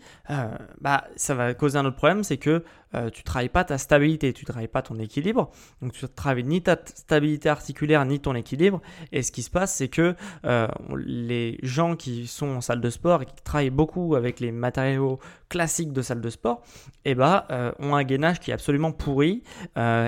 bah, 0.82 1.05
ça 1.15 1.36
va 1.36 1.53
causer 1.53 1.77
un 1.77 1.86
autre 1.86 1.98
problème, 1.98 2.24
c'est 2.24 2.38
que 2.38 2.63
euh, 2.96 3.10
tu 3.10 3.22
ne 3.22 3.25
travailles 3.25 3.50
pas 3.50 3.63
ta 3.63 3.77
stabilité, 3.77 4.34
tu 4.34 4.43
ne 4.43 4.48
travailles 4.48 4.67
pas 4.67 4.82
ton 4.82 5.00
équilibre. 5.00 5.51
Donc 5.82 5.93
tu 5.93 6.05
ne 6.05 6.10
travailles 6.10 6.43
ni 6.43 6.62
ta 6.62 6.77
stabilité 6.86 7.50
articulaire 7.50 8.05
ni 8.05 8.20
ton 8.20 8.36
équilibre. 8.36 8.82
Et 9.12 9.24
ce 9.24 9.32
qui 9.32 9.41
se 9.41 9.50
passe, 9.50 9.74
c'est 9.75 9.88
que 9.88 10.15
euh, 10.46 10.67
les 10.96 11.58
gens 11.63 11.96
qui 11.96 12.27
sont 12.27 12.48
en 12.48 12.62
salle 12.62 12.82
de 12.82 12.89
sport 12.89 13.24
et 13.24 13.25
qui 13.25 13.34
travaillent 13.43 13.70
beaucoup 13.70 14.15
avec 14.15 14.39
les 14.39 14.51
matériaux 14.51 15.20
classiques 15.50 15.93
de 15.93 16.01
salle 16.01 16.22
de 16.22 16.29
sport, 16.29 16.62
eh 17.05 17.15
euh, 17.20 17.72
ont 17.79 17.96
un 17.96 18.03
gainage 18.03 18.39
qui 18.39 18.51
est 18.51 18.53
absolument 18.53 18.91
pourri. 18.91 19.43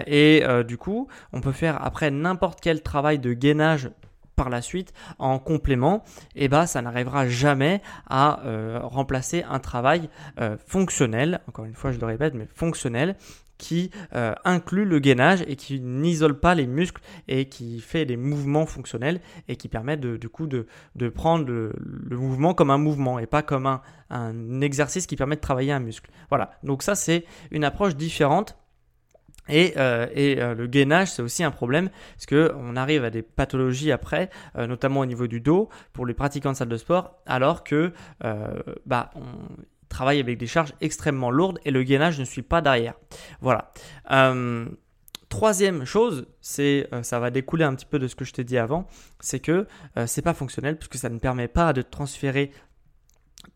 et 0.07 0.43
du 0.67 0.77
coup, 0.77 1.07
on 1.33 1.41
peut 1.41 1.51
faire 1.51 1.83
après 1.83 2.11
n'importe 2.11 2.59
quel 2.61 2.81
travail 2.81 3.19
de 3.19 3.33
gainage 3.33 3.89
par 4.35 4.49
la 4.49 4.61
suite 4.61 4.93
en 5.19 5.39
complément, 5.39 6.03
eh 6.35 6.47
ben, 6.47 6.65
ça 6.65 6.81
n'arrivera 6.81 7.27
jamais 7.27 7.81
à 8.07 8.45
euh, 8.45 8.79
remplacer 8.81 9.43
un 9.49 9.59
travail 9.59 10.09
euh, 10.39 10.57
fonctionnel, 10.65 11.41
encore 11.47 11.65
une 11.65 11.75
fois 11.75 11.91
je 11.91 11.99
le 11.99 12.05
répète, 12.05 12.33
mais 12.33 12.47
fonctionnel, 12.53 13.15
qui 13.57 13.89
euh, 14.13 14.33
inclut 14.43 14.83
le 14.83 14.99
gainage 14.99 15.43
et 15.47 15.55
qui 15.55 15.79
n'isole 15.79 16.37
pas 16.39 16.55
les 16.55 16.67
muscles 16.67 17.01
et 17.29 17.47
qui 17.47 17.79
fait 17.79 18.05
des 18.05 18.17
mouvements 18.17 18.65
fonctionnels 18.65 19.21
et 19.47 19.55
qui 19.55 19.69
permet 19.69 19.95
de, 19.95 20.17
du 20.17 20.27
coup 20.27 20.47
de, 20.47 20.67
prendre 21.09 21.45
le, 21.45 21.73
mouvement 22.09 22.53
comme 22.53 22.69
un 22.69 22.77
mouvement 22.77 23.17
et 23.17 23.27
pas 23.27 23.43
comme 23.43 23.79
un 24.09 24.61
exercice 24.61 25.07
qui 25.07 25.15
permet 25.15 25.37
de 25.37 25.41
travailler 25.41 25.71
un 25.71 25.79
muscle. 25.79 26.11
Voilà, 26.29 26.51
donc 26.63 26.83
ça 26.83 26.95
c'est 26.95 27.23
une 27.51 27.63
approche 27.63 27.95
différente 27.95 28.57
et, 29.47 29.73
euh, 29.77 30.07
euh, 30.15 30.55
le 30.55 30.67
gainage, 30.67 31.11
c'est 31.11 31.21
aussi 31.21 31.43
un 31.43 31.51
problème 31.51 31.89
parce 32.15 32.25
que 32.25 32.53
on 32.57 32.75
arrive 32.75 33.03
à 33.03 33.09
des 33.09 33.21
pathologies 33.21 33.91
après, 33.91 34.29
euh, 34.57 34.67
notamment 34.67 35.01
au 35.01 35.05
niveau 35.05 35.27
du 35.27 35.39
dos, 35.39 35.69
pour 35.93 36.05
les 36.05 36.13
pratiquants 36.13 36.51
de 36.51 36.57
salle 36.57 36.69
de 36.69 36.77
sport, 36.77 37.19
alors 37.25 37.63
que 37.63 37.93
bah, 38.85 39.11
on 39.15 39.23
travaille 39.89 40.19
avec 40.19 40.37
des 40.37 40.47
charges 40.47 40.73
extrêmement 40.81 41.31
lourdes 41.31 41.59
et 41.63 41.71
le 41.71 41.83
gainage 41.83 42.19
ne 42.19 42.25
suit 42.25 42.41
pas 42.41 42.61
derrière. 42.61 42.95
Voilà. 43.41 43.71
Troisième 45.29 45.85
chose, 45.85 46.27
c'est 46.39 46.87
ça 47.01 47.19
va 47.19 47.29
découler 47.29 47.65
un 47.65 47.75
petit 47.75 47.85
peu 47.85 47.99
de 47.99 48.07
ce 48.07 48.15
que 48.15 48.25
je 48.25 48.33
t'ai 48.33 48.43
dit 48.43 48.57
avant, 48.57 48.87
c'est 49.19 49.39
que 49.39 49.67
c'est 50.05 50.21
pas 50.21 50.33
fonctionnel 50.33 50.77
puisque 50.77 50.95
ça 50.95 51.09
ne 51.09 51.19
permet 51.19 51.47
pas 51.47 51.73
de 51.73 51.81
transférer 51.81 52.51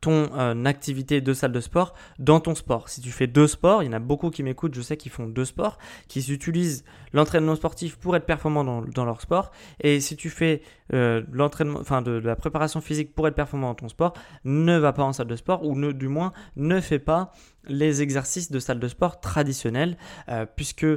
ton 0.02 0.30
euh, 0.34 0.66
activité 0.66 1.22
de 1.22 1.34
salle 1.34 1.52
de 1.52 1.60
sport 1.60 1.94
dans 2.18 2.40
ton 2.40 2.56
sport. 2.56 2.90
Si 2.90 3.02
tu 3.02 3.12
fais 3.12 3.28
deux 3.28 3.48
sports, 3.48 3.84
il 3.84 3.88
y 3.88 3.90
en 3.90 3.94
a 3.94 4.00
beaucoup 4.00 4.30
qui 4.30 4.44
m'écoutent, 4.44 4.76
je 4.76 4.82
sais 4.82 4.98
qu'ils 4.98 5.12
font 5.12 5.28
deux 5.28 5.46
sports, 5.46 5.78
qui 6.08 6.20
utilisent 6.32 6.84
l'entraînement 7.14 7.56
sportif 7.56 7.98
pour 7.98 8.16
être 8.16 8.26
performant 8.26 8.64
dans, 8.64 9.06
leur 9.06 9.22
sport. 9.22 9.52
Et 9.82 10.00
si 10.00 10.16
tu 10.16 10.30
fais 10.30 10.62
euh, 10.94 11.24
l'entraînement, 11.32 11.80
enfin 11.80 12.02
de, 12.02 12.12
la 12.12 12.36
préparation 12.36 12.82
physique 12.82 13.14
pour 13.14 13.28
être 13.28 13.36
performant 13.36 13.70
dans 13.70 13.76
ton 13.76 13.90
sport, 13.90 14.14
ne 14.44 14.78
va 14.78 14.94
pas 14.94 15.04
en 15.04 15.14
salle 15.14 15.28
de 15.28 15.36
sport 15.36 15.66
ou 15.66 15.76
ne, 15.76 15.92
du 15.92 16.08
moins 16.08 16.34
ne 16.56 16.80
fais 16.80 17.00
pas 17.00 17.32
les 17.68 18.02
exercices 18.02 18.52
de 18.52 18.60
salle 18.60 18.80
de 18.80 18.88
sport 18.88 19.20
traditionnels, 19.20 19.98
euh, 20.30 20.46
puisque 20.56 20.88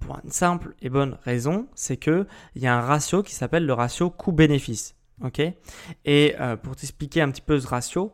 pour 0.00 0.18
une 0.22 0.30
simple 0.30 0.74
et 0.80 0.88
bonne 0.88 1.18
raison, 1.24 1.66
c'est 1.74 1.96
que 1.96 2.26
il 2.54 2.62
y 2.62 2.66
a 2.66 2.76
un 2.76 2.80
ratio 2.80 3.22
qui 3.22 3.34
s'appelle 3.34 3.66
le 3.66 3.72
ratio 3.72 4.10
coût-bénéfice. 4.10 4.94
Ok? 5.22 5.40
Et 6.04 6.34
pour 6.62 6.76
t'expliquer 6.76 7.22
un 7.22 7.30
petit 7.30 7.40
peu 7.40 7.58
ce 7.58 7.66
ratio, 7.66 8.12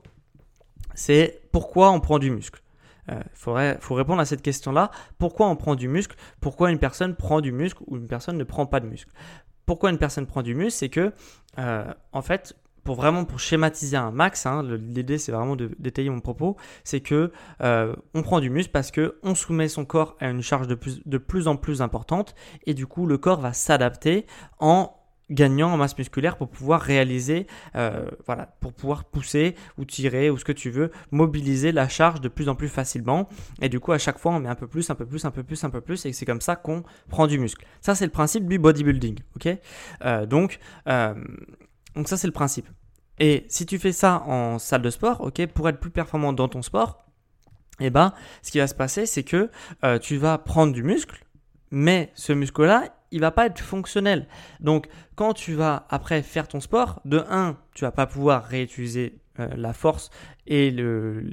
c'est 0.94 1.42
pourquoi 1.52 1.90
on 1.90 2.00
prend 2.00 2.18
du 2.18 2.30
muscle. 2.30 2.62
Il 3.08 3.14
euh, 3.14 3.74
faut 3.80 3.94
répondre 3.94 4.20
à 4.20 4.24
cette 4.24 4.42
question-là. 4.42 4.90
Pourquoi 5.18 5.48
on 5.48 5.56
prend 5.56 5.74
du 5.74 5.88
muscle? 5.88 6.16
Pourquoi 6.40 6.70
une 6.70 6.78
personne 6.78 7.16
prend 7.16 7.40
du 7.40 7.52
muscle 7.52 7.82
ou 7.86 7.96
une 7.96 8.06
personne 8.06 8.36
ne 8.36 8.44
prend 8.44 8.66
pas 8.66 8.80
de 8.80 8.86
muscle? 8.86 9.10
Pourquoi 9.66 9.90
une 9.90 9.98
personne 9.98 10.26
prend 10.26 10.42
du 10.42 10.54
muscle? 10.54 10.78
C'est 10.78 10.88
que, 10.88 11.12
euh, 11.58 11.92
en 12.12 12.22
fait, 12.22 12.56
pour 12.84 12.96
vraiment 12.96 13.24
pour 13.24 13.40
schématiser 13.40 13.96
un 13.96 14.10
max, 14.10 14.46
hein, 14.46 14.62
l'idée 14.62 15.18
c'est 15.18 15.32
vraiment 15.32 15.56
de 15.56 15.70
détailler 15.78 16.10
mon 16.10 16.20
propos, 16.20 16.56
c'est 16.84 17.00
que 17.00 17.32
euh, 17.60 17.94
on 18.14 18.22
prend 18.22 18.40
du 18.40 18.50
muscle 18.50 18.72
parce 18.72 18.90
que 18.90 19.18
on 19.22 19.34
soumet 19.34 19.68
son 19.68 19.84
corps 19.84 20.16
à 20.20 20.28
une 20.28 20.42
charge 20.42 20.66
de 20.66 21.18
plus 21.18 21.48
en 21.48 21.56
plus 21.56 21.80
importante 21.80 22.34
et 22.66 22.74
du 22.74 22.86
coup 22.86 23.06
le 23.06 23.18
corps 23.18 23.40
va 23.40 23.52
s'adapter 23.52 24.26
en 24.58 24.96
gagnant 25.32 25.72
en 25.72 25.76
masse 25.76 25.96
musculaire 25.96 26.36
pour 26.36 26.48
pouvoir 26.48 26.80
réaliser, 26.80 27.46
euh, 27.74 28.06
voilà, 28.26 28.54
pour 28.60 28.72
pouvoir 28.72 29.04
pousser 29.04 29.56
ou 29.78 29.84
tirer 29.84 30.30
ou 30.30 30.38
ce 30.38 30.44
que 30.44 30.52
tu 30.52 30.70
veux, 30.70 30.90
mobiliser 31.10 31.72
la 31.72 31.88
charge 31.88 32.20
de 32.20 32.28
plus 32.28 32.48
en 32.48 32.54
plus 32.54 32.68
facilement. 32.68 33.28
Et 33.60 33.68
du 33.68 33.80
coup, 33.80 33.92
à 33.92 33.98
chaque 33.98 34.18
fois, 34.18 34.32
on 34.32 34.40
met 34.40 34.48
un 34.48 34.54
peu 34.54 34.66
plus, 34.66 34.88
un 34.90 34.94
peu 34.94 35.06
plus, 35.06 35.24
un 35.24 35.30
peu 35.30 35.42
plus, 35.42 35.64
un 35.64 35.70
peu 35.70 35.80
plus, 35.80 36.06
et 36.06 36.12
c'est 36.12 36.26
comme 36.26 36.40
ça 36.40 36.56
qu'on 36.56 36.84
prend 37.08 37.26
du 37.26 37.38
muscle. 37.38 37.66
Ça, 37.80 37.94
c'est 37.94 38.04
le 38.04 38.12
principe 38.12 38.46
du 38.46 38.58
bodybuilding, 38.58 39.18
ok? 39.36 39.58
Euh, 40.04 40.26
Donc, 40.26 40.58
euh, 40.88 41.14
donc 41.94 42.08
ça, 42.08 42.16
c'est 42.16 42.26
le 42.26 42.32
principe. 42.32 42.68
Et 43.18 43.44
si 43.48 43.66
tu 43.66 43.78
fais 43.78 43.92
ça 43.92 44.22
en 44.26 44.58
salle 44.58 44.82
de 44.82 44.90
sport, 44.90 45.20
ok, 45.20 45.46
pour 45.46 45.68
être 45.68 45.80
plus 45.80 45.90
performant 45.90 46.32
dans 46.32 46.48
ton 46.48 46.62
sport, 46.62 47.04
eh 47.80 47.90
ben, 47.90 48.12
ce 48.42 48.50
qui 48.50 48.58
va 48.58 48.66
se 48.66 48.74
passer, 48.74 49.06
c'est 49.06 49.22
que 49.22 49.50
tu 49.98 50.16
vas 50.16 50.38
prendre 50.38 50.72
du 50.72 50.82
muscle, 50.82 51.24
mais 51.70 52.10
ce 52.14 52.32
muscle-là, 52.32 52.88
il 53.12 53.20
va 53.20 53.30
pas 53.30 53.46
être 53.46 53.60
fonctionnel. 53.60 54.26
Donc, 54.60 54.88
quand 55.14 55.34
tu 55.34 55.54
vas 55.54 55.86
après 55.90 56.22
faire 56.22 56.48
ton 56.48 56.60
sport, 56.60 57.00
de 57.04 57.24
1, 57.28 57.56
tu 57.74 57.84
vas 57.84 57.92
pas 57.92 58.06
pouvoir 58.06 58.44
réutiliser 58.44 59.20
euh, 59.38 59.48
la 59.56 59.72
force 59.72 60.10
et 60.46 60.70
le, 60.70 61.24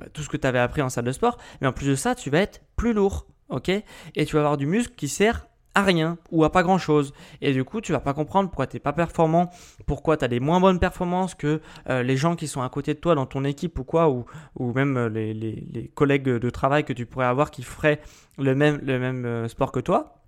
bah, 0.00 0.06
tout 0.12 0.22
ce 0.22 0.28
que 0.28 0.36
tu 0.36 0.46
avais 0.46 0.58
appris 0.58 0.82
en 0.82 0.88
salle 0.88 1.04
de 1.04 1.12
sport, 1.12 1.38
mais 1.60 1.66
en 1.66 1.72
plus 1.72 1.86
de 1.86 1.94
ça, 1.94 2.14
tu 2.14 2.30
vas 2.30 2.38
être 2.38 2.62
plus 2.76 2.92
lourd, 2.92 3.26
ok? 3.48 3.68
Et 3.68 4.24
tu 4.24 4.34
vas 4.34 4.40
avoir 4.40 4.56
du 4.56 4.66
muscle 4.66 4.94
qui 4.94 5.08
sert 5.08 5.46
à 5.74 5.82
rien 5.82 6.18
ou 6.30 6.44
à 6.44 6.52
pas 6.52 6.62
grand 6.62 6.78
chose. 6.78 7.12
Et 7.40 7.52
du 7.52 7.64
coup, 7.64 7.80
tu 7.80 7.92
vas 7.92 8.00
pas 8.00 8.14
comprendre 8.14 8.48
pourquoi 8.48 8.66
tu 8.66 8.76
n'es 8.76 8.80
pas 8.80 8.92
performant, 8.92 9.50
pourquoi 9.86 10.16
tu 10.16 10.24
as 10.24 10.28
des 10.28 10.40
moins 10.40 10.60
bonnes 10.60 10.78
performances 10.78 11.34
que 11.34 11.60
euh, 11.88 12.02
les 12.02 12.16
gens 12.16 12.36
qui 12.36 12.48
sont 12.48 12.62
à 12.62 12.68
côté 12.68 12.94
de 12.94 12.98
toi 12.98 13.14
dans 13.14 13.26
ton 13.26 13.44
équipe 13.44 13.78
ou 13.78 13.84
quoi, 13.84 14.10
ou, 14.10 14.24
ou 14.56 14.72
même 14.72 14.96
euh, 14.96 15.08
les, 15.08 15.34
les, 15.34 15.66
les, 15.72 15.88
collègues 15.88 16.24
de 16.24 16.50
travail 16.50 16.84
que 16.84 16.92
tu 16.92 17.06
pourrais 17.06 17.26
avoir 17.26 17.50
qui 17.50 17.62
feraient 17.62 18.00
le 18.38 18.54
même, 18.54 18.80
le 18.82 18.98
même 18.98 19.48
sport 19.48 19.72
que 19.72 19.80
toi. 19.80 20.21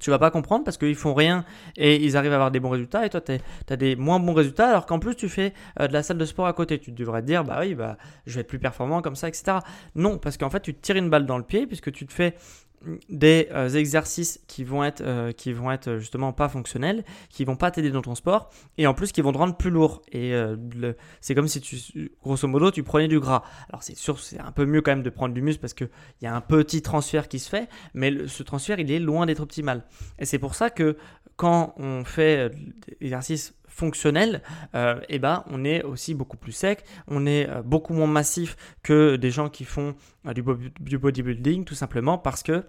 Tu 0.00 0.10
vas 0.10 0.18
pas 0.18 0.30
comprendre 0.30 0.64
parce 0.64 0.76
qu'ils 0.76 0.94
font 0.94 1.14
rien 1.14 1.44
et 1.76 1.96
ils 1.96 2.16
arrivent 2.16 2.32
à 2.32 2.36
avoir 2.36 2.50
des 2.50 2.60
bons 2.60 2.70
résultats 2.70 3.06
et 3.06 3.10
toi 3.10 3.20
tu 3.20 3.38
as 3.68 3.76
des 3.76 3.96
moins 3.96 4.20
bons 4.20 4.34
résultats 4.34 4.68
alors 4.68 4.86
qu'en 4.86 4.98
plus 4.98 5.14
tu 5.14 5.28
fais 5.28 5.52
euh, 5.80 5.88
de 5.88 5.92
la 5.92 6.02
salle 6.02 6.18
de 6.18 6.24
sport 6.24 6.46
à 6.46 6.52
côté. 6.52 6.78
Tu 6.78 6.92
devrais 6.92 7.22
te 7.22 7.26
dire 7.26 7.44
bah 7.44 7.58
oui 7.60 7.74
bah 7.74 7.96
je 8.26 8.34
vais 8.34 8.40
être 8.42 8.48
plus 8.48 8.58
performant 8.58 9.02
comme 9.02 9.16
ça 9.16 9.28
etc. 9.28 9.58
Non 9.94 10.18
parce 10.18 10.36
qu'en 10.36 10.50
fait 10.50 10.60
tu 10.60 10.74
te 10.74 10.80
tires 10.80 10.96
une 10.96 11.10
balle 11.10 11.26
dans 11.26 11.38
le 11.38 11.44
pied 11.44 11.66
puisque 11.66 11.92
tu 11.92 12.06
te 12.06 12.12
fais 12.12 12.34
des 13.08 13.48
euh, 13.52 13.68
exercices 13.68 14.40
qui 14.46 14.64
vont 14.64 14.84
être 14.84 15.00
euh, 15.00 15.32
qui 15.32 15.52
vont 15.52 15.70
être 15.70 15.98
justement 15.98 16.32
pas 16.32 16.48
fonctionnels, 16.48 17.04
qui 17.28 17.44
vont 17.44 17.56
pas 17.56 17.70
t'aider 17.70 17.90
dans 17.90 18.02
ton 18.02 18.14
sport 18.14 18.50
et 18.76 18.86
en 18.86 18.94
plus 18.94 19.12
qui 19.12 19.20
vont 19.20 19.32
te 19.32 19.38
rendre 19.38 19.56
plus 19.56 19.70
lourd 19.70 20.02
et 20.12 20.32
c'est 21.20 21.34
comme 21.34 21.48
si 21.48 21.60
tu 21.60 22.12
grosso 22.22 22.46
modo 22.46 22.70
tu 22.70 22.82
prenais 22.82 23.08
du 23.08 23.20
gras. 23.20 23.42
Alors 23.68 23.82
c'est 23.82 23.96
sûr 23.96 24.20
c'est 24.20 24.38
un 24.38 24.52
peu 24.52 24.64
mieux 24.64 24.82
quand 24.82 24.92
même 24.92 25.02
de 25.02 25.10
prendre 25.10 25.34
du 25.34 25.42
muscle 25.42 25.60
parce 25.60 25.74
que 25.74 25.84
il 26.20 26.24
y 26.24 26.26
a 26.26 26.34
un 26.34 26.40
petit 26.40 26.82
transfert 26.82 27.28
qui 27.28 27.38
se 27.38 27.48
fait 27.48 27.68
mais 27.94 28.26
ce 28.26 28.42
transfert 28.42 28.78
il 28.78 28.90
est 28.90 29.00
loin 29.00 29.26
d'être 29.26 29.40
optimal. 29.40 29.84
Et 30.18 30.24
c'est 30.24 30.38
pour 30.38 30.54
ça 30.54 30.70
que 30.70 30.96
quand 31.36 31.74
on 31.76 32.04
fait 32.04 32.50
des 32.50 33.06
exercices 33.06 33.57
fonctionnels, 33.78 34.42
euh, 34.74 35.00
eh 35.08 35.20
ben, 35.20 35.44
on 35.46 35.64
est 35.64 35.84
aussi 35.84 36.14
beaucoup 36.14 36.36
plus 36.36 36.52
sec, 36.52 36.84
on 37.06 37.26
est 37.26 37.48
euh, 37.48 37.62
beaucoup 37.62 37.94
moins 37.94 38.08
massif 38.08 38.56
que 38.82 39.14
des 39.14 39.30
gens 39.30 39.48
qui 39.48 39.64
font 39.64 39.94
euh, 40.26 40.32
du, 40.32 40.98
bodybuilding, 40.98 41.64
tout 41.64 41.76
simplement 41.76 42.18
parce 42.18 42.42
que 42.42 42.64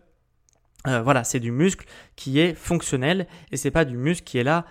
voilà, 0.86 1.26
c'est 1.26 1.42
du 1.42 1.52
muscle 1.52 1.86
qui 2.16 2.40
est 2.40 2.54
fonctionnel 2.54 3.28
et 3.52 3.58
c'est 3.58 3.70
pas 3.70 3.84
du 3.84 3.98
muscle 3.98 4.24
qui 4.24 4.38
est 4.38 4.46
là 4.46 4.66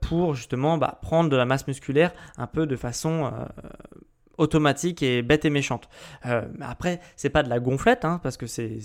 pour 0.00 0.34
justement 0.34 0.76
bah, 0.76 0.98
prendre 1.02 1.30
de 1.30 1.36
la 1.36 1.44
masse 1.44 1.68
musculaire 1.68 2.12
un 2.36 2.48
peu 2.48 2.66
de 2.66 2.74
façon 2.74 3.32
automatique 4.40 5.02
et 5.02 5.22
bête 5.22 5.44
et 5.44 5.50
méchante. 5.50 5.88
Euh, 6.26 6.42
après, 6.60 7.00
c'est 7.14 7.30
pas 7.30 7.42
de 7.42 7.48
la 7.48 7.60
gonflette, 7.60 8.04
hein, 8.04 8.18
parce 8.22 8.36
que 8.36 8.46
c'est, 8.46 8.80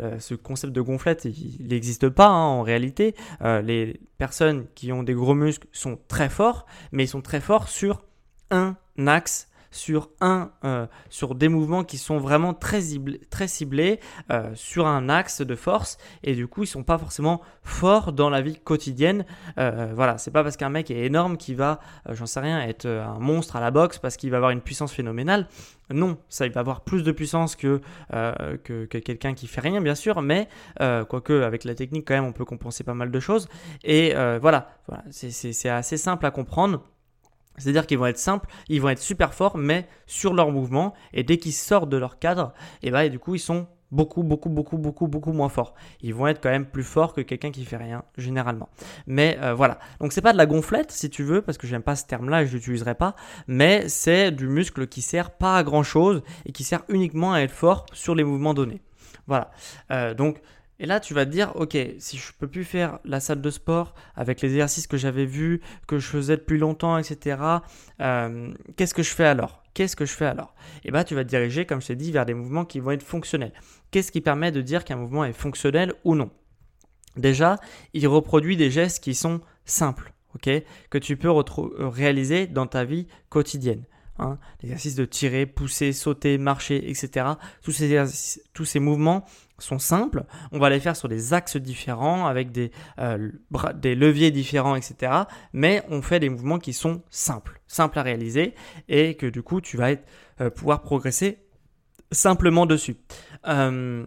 euh, 0.00 0.18
ce 0.18 0.34
concept 0.34 0.72
de 0.72 0.80
gonflette, 0.80 1.26
il 1.26 1.68
n'existe 1.68 2.08
pas 2.08 2.26
hein, 2.26 2.46
en 2.46 2.62
réalité. 2.62 3.14
Euh, 3.42 3.60
les 3.60 4.00
personnes 4.18 4.66
qui 4.74 4.92
ont 4.92 5.02
des 5.02 5.14
gros 5.14 5.34
muscles 5.34 5.68
sont 5.72 5.98
très 6.08 6.28
forts, 6.28 6.66
mais 6.92 7.04
ils 7.04 7.08
sont 7.08 7.22
très 7.22 7.40
forts 7.40 7.68
sur 7.68 8.02
un 8.50 8.76
axe 9.06 9.48
sur 9.76 10.10
un, 10.20 10.50
euh, 10.64 10.86
sur 11.10 11.34
des 11.34 11.48
mouvements 11.48 11.84
qui 11.84 11.98
sont 11.98 12.18
vraiment 12.18 12.54
très, 12.54 12.80
ciblés, 12.80 13.20
très 13.30 13.46
ciblés 13.46 14.00
euh, 14.32 14.50
sur 14.54 14.86
un 14.86 15.08
axe 15.08 15.42
de 15.42 15.54
force 15.54 15.98
et 16.24 16.34
du 16.34 16.48
coup 16.48 16.64
ils 16.64 16.66
sont 16.66 16.82
pas 16.82 16.98
forcément 16.98 17.42
forts 17.62 18.12
dans 18.12 18.30
la 18.30 18.40
vie 18.40 18.58
quotidienne. 18.58 19.24
Euh, 19.58 19.92
voilà, 19.94 20.18
c'est 20.18 20.30
pas 20.30 20.42
parce 20.42 20.56
qu'un 20.56 20.70
mec 20.70 20.90
est 20.90 21.04
énorme 21.04 21.36
qu'il 21.36 21.56
va, 21.56 21.80
j'en 22.10 22.26
sais 22.26 22.40
rien, 22.40 22.60
être 22.60 22.86
un 22.86 23.18
monstre 23.18 23.56
à 23.56 23.60
la 23.60 23.70
boxe 23.70 23.98
parce 23.98 24.16
qu'il 24.16 24.30
va 24.30 24.38
avoir 24.38 24.50
une 24.50 24.62
puissance 24.62 24.92
phénoménale. 24.92 25.46
Non, 25.90 26.18
ça 26.28 26.46
il 26.46 26.52
va 26.52 26.60
avoir 26.60 26.80
plus 26.80 27.04
de 27.04 27.12
puissance 27.12 27.54
que, 27.54 27.80
que, 28.64 28.84
quelqu'un 28.86 29.34
qui 29.34 29.46
fait 29.46 29.60
rien 29.60 29.80
bien 29.80 29.94
sûr, 29.94 30.20
mais 30.20 30.48
quoique 30.78 31.42
avec 31.42 31.64
la 31.64 31.74
technique 31.74 32.08
quand 32.08 32.14
même 32.14 32.24
on 32.24 32.32
peut 32.32 32.44
compenser 32.44 32.82
pas 32.82 32.94
mal 32.94 33.10
de 33.10 33.20
choses. 33.20 33.48
Et 33.84 34.14
voilà, 34.14 34.70
voilà 34.88 35.04
c'est 35.10 35.68
assez 35.68 35.96
simple 35.96 36.26
à 36.26 36.30
comprendre. 36.30 36.82
C'est-à-dire 37.58 37.86
qu'ils 37.86 37.98
vont 37.98 38.06
être 38.06 38.18
simples, 38.18 38.48
ils 38.68 38.80
vont 38.80 38.88
être 38.88 39.00
super 39.00 39.34
forts, 39.34 39.56
mais 39.56 39.86
sur 40.06 40.34
leur 40.34 40.50
mouvement. 40.50 40.94
Et 41.12 41.22
dès 41.22 41.38
qu'ils 41.38 41.52
sortent 41.52 41.88
de 41.88 41.96
leur 41.96 42.18
cadre, 42.18 42.52
et 42.82 42.90
bah, 42.90 43.08
du 43.08 43.18
coup, 43.18 43.34
ils 43.34 43.40
sont 43.40 43.66
beaucoup, 43.90 44.22
beaucoup, 44.22 44.48
beaucoup, 44.48 44.78
beaucoup, 44.78 45.06
beaucoup 45.06 45.32
moins 45.32 45.48
forts. 45.48 45.74
Ils 46.00 46.14
vont 46.14 46.26
être 46.26 46.40
quand 46.42 46.50
même 46.50 46.66
plus 46.66 46.82
forts 46.82 47.14
que 47.14 47.20
quelqu'un 47.20 47.50
qui 47.50 47.64
fait 47.64 47.76
rien, 47.76 48.04
généralement. 48.16 48.68
Mais 49.06 49.38
euh, 49.40 49.54
voilà. 49.54 49.78
Donc, 50.00 50.12
c'est 50.12 50.20
pas 50.20 50.32
de 50.32 50.38
la 50.38 50.46
gonflette, 50.46 50.90
si 50.90 51.10
tu 51.10 51.22
veux, 51.22 51.42
parce 51.42 51.58
que 51.58 51.66
j'aime 51.66 51.82
pas 51.82 51.96
ce 51.96 52.04
terme-là 52.04 52.44
je 52.44 52.54
l'utiliserai 52.54 52.94
pas. 52.94 53.14
Mais 53.46 53.88
c'est 53.88 54.30
du 54.30 54.48
muscle 54.48 54.86
qui 54.86 55.02
sert 55.02 55.30
pas 55.30 55.56
à 55.56 55.62
grand 55.62 55.82
chose 55.82 56.22
et 56.44 56.52
qui 56.52 56.64
sert 56.64 56.82
uniquement 56.88 57.32
à 57.32 57.40
être 57.40 57.52
fort 57.52 57.86
sur 57.92 58.14
les 58.14 58.24
mouvements 58.24 58.54
donnés. 58.54 58.82
Voilà. 59.26 59.50
Euh, 59.90 60.14
donc, 60.14 60.40
et 60.78 60.86
là, 60.86 61.00
tu 61.00 61.14
vas 61.14 61.24
te 61.24 61.30
dire, 61.30 61.52
ok, 61.54 61.76
si 61.98 62.18
je 62.18 62.32
peux 62.38 62.48
plus 62.48 62.64
faire 62.64 62.98
la 63.04 63.20
salle 63.20 63.40
de 63.40 63.50
sport 63.50 63.94
avec 64.14 64.42
les 64.42 64.48
exercices 64.48 64.86
que 64.86 64.98
j'avais 64.98 65.24
vus, 65.24 65.62
que 65.86 65.98
je 65.98 66.06
faisais 66.06 66.36
depuis 66.36 66.58
longtemps, 66.58 66.98
etc., 66.98 67.40
euh, 68.00 68.52
qu'est-ce 68.76 68.92
que 68.92 69.02
je 69.02 69.14
fais 69.14 69.24
alors? 69.24 69.62
Qu'est-ce 69.72 69.96
que 69.96 70.04
je 70.04 70.12
fais 70.12 70.26
alors? 70.26 70.54
Et 70.84 70.90
bien, 70.90 71.04
tu 71.04 71.14
vas 71.14 71.24
te 71.24 71.28
diriger, 71.28 71.64
comme 71.64 71.80
je 71.80 71.88
t'ai 71.88 71.96
dit, 71.96 72.12
vers 72.12 72.26
des 72.26 72.34
mouvements 72.34 72.64
qui 72.64 72.80
vont 72.80 72.90
être 72.90 73.02
fonctionnels. 73.02 73.52
Qu'est-ce 73.90 74.12
qui 74.12 74.20
permet 74.20 74.52
de 74.52 74.60
dire 74.60 74.84
qu'un 74.84 74.96
mouvement 74.96 75.24
est 75.24 75.32
fonctionnel 75.32 75.94
ou 76.04 76.14
non? 76.14 76.30
Déjà, 77.16 77.56
il 77.94 78.06
reproduit 78.06 78.56
des 78.56 78.70
gestes 78.70 79.02
qui 79.02 79.14
sont 79.14 79.40
simples, 79.64 80.12
ok, 80.34 80.50
que 80.90 80.98
tu 80.98 81.16
peux 81.16 81.30
réaliser 81.78 82.46
dans 82.46 82.66
ta 82.66 82.84
vie 82.84 83.06
quotidienne. 83.30 83.84
Hein, 84.18 84.38
l'exercice 84.62 84.94
de 84.94 85.04
tirer, 85.04 85.44
pousser, 85.44 85.92
sauter, 85.92 86.38
marcher, 86.38 86.88
etc. 86.88 87.26
Tous 87.62 87.72
ces, 87.72 88.78
mouvements 88.78 89.26
sont 89.58 89.78
simples. 89.78 90.24
On 90.52 90.58
va 90.58 90.70
les 90.70 90.80
faire 90.80 90.96
sur 90.96 91.08
des 91.08 91.34
axes 91.34 91.58
différents, 91.58 92.26
avec 92.26 92.50
des, 92.50 92.70
euh, 92.98 93.30
leviers 93.84 94.30
différents, 94.30 94.74
etc. 94.74 95.12
Mais 95.52 95.82
on 95.90 96.00
fait 96.00 96.18
des 96.18 96.30
mouvements 96.30 96.58
qui 96.58 96.72
sont 96.72 97.02
simples, 97.10 97.60
simples 97.66 97.98
à 97.98 98.02
réaliser, 98.02 98.54
et 98.88 99.16
que 99.16 99.26
du 99.26 99.42
coup, 99.42 99.60
tu 99.60 99.76
vas 99.76 99.90
euh, 100.40 100.48
pouvoir 100.48 100.80
progresser 100.80 101.38
simplement 102.10 102.64
dessus. 102.64 102.96
Euh, 103.46 104.06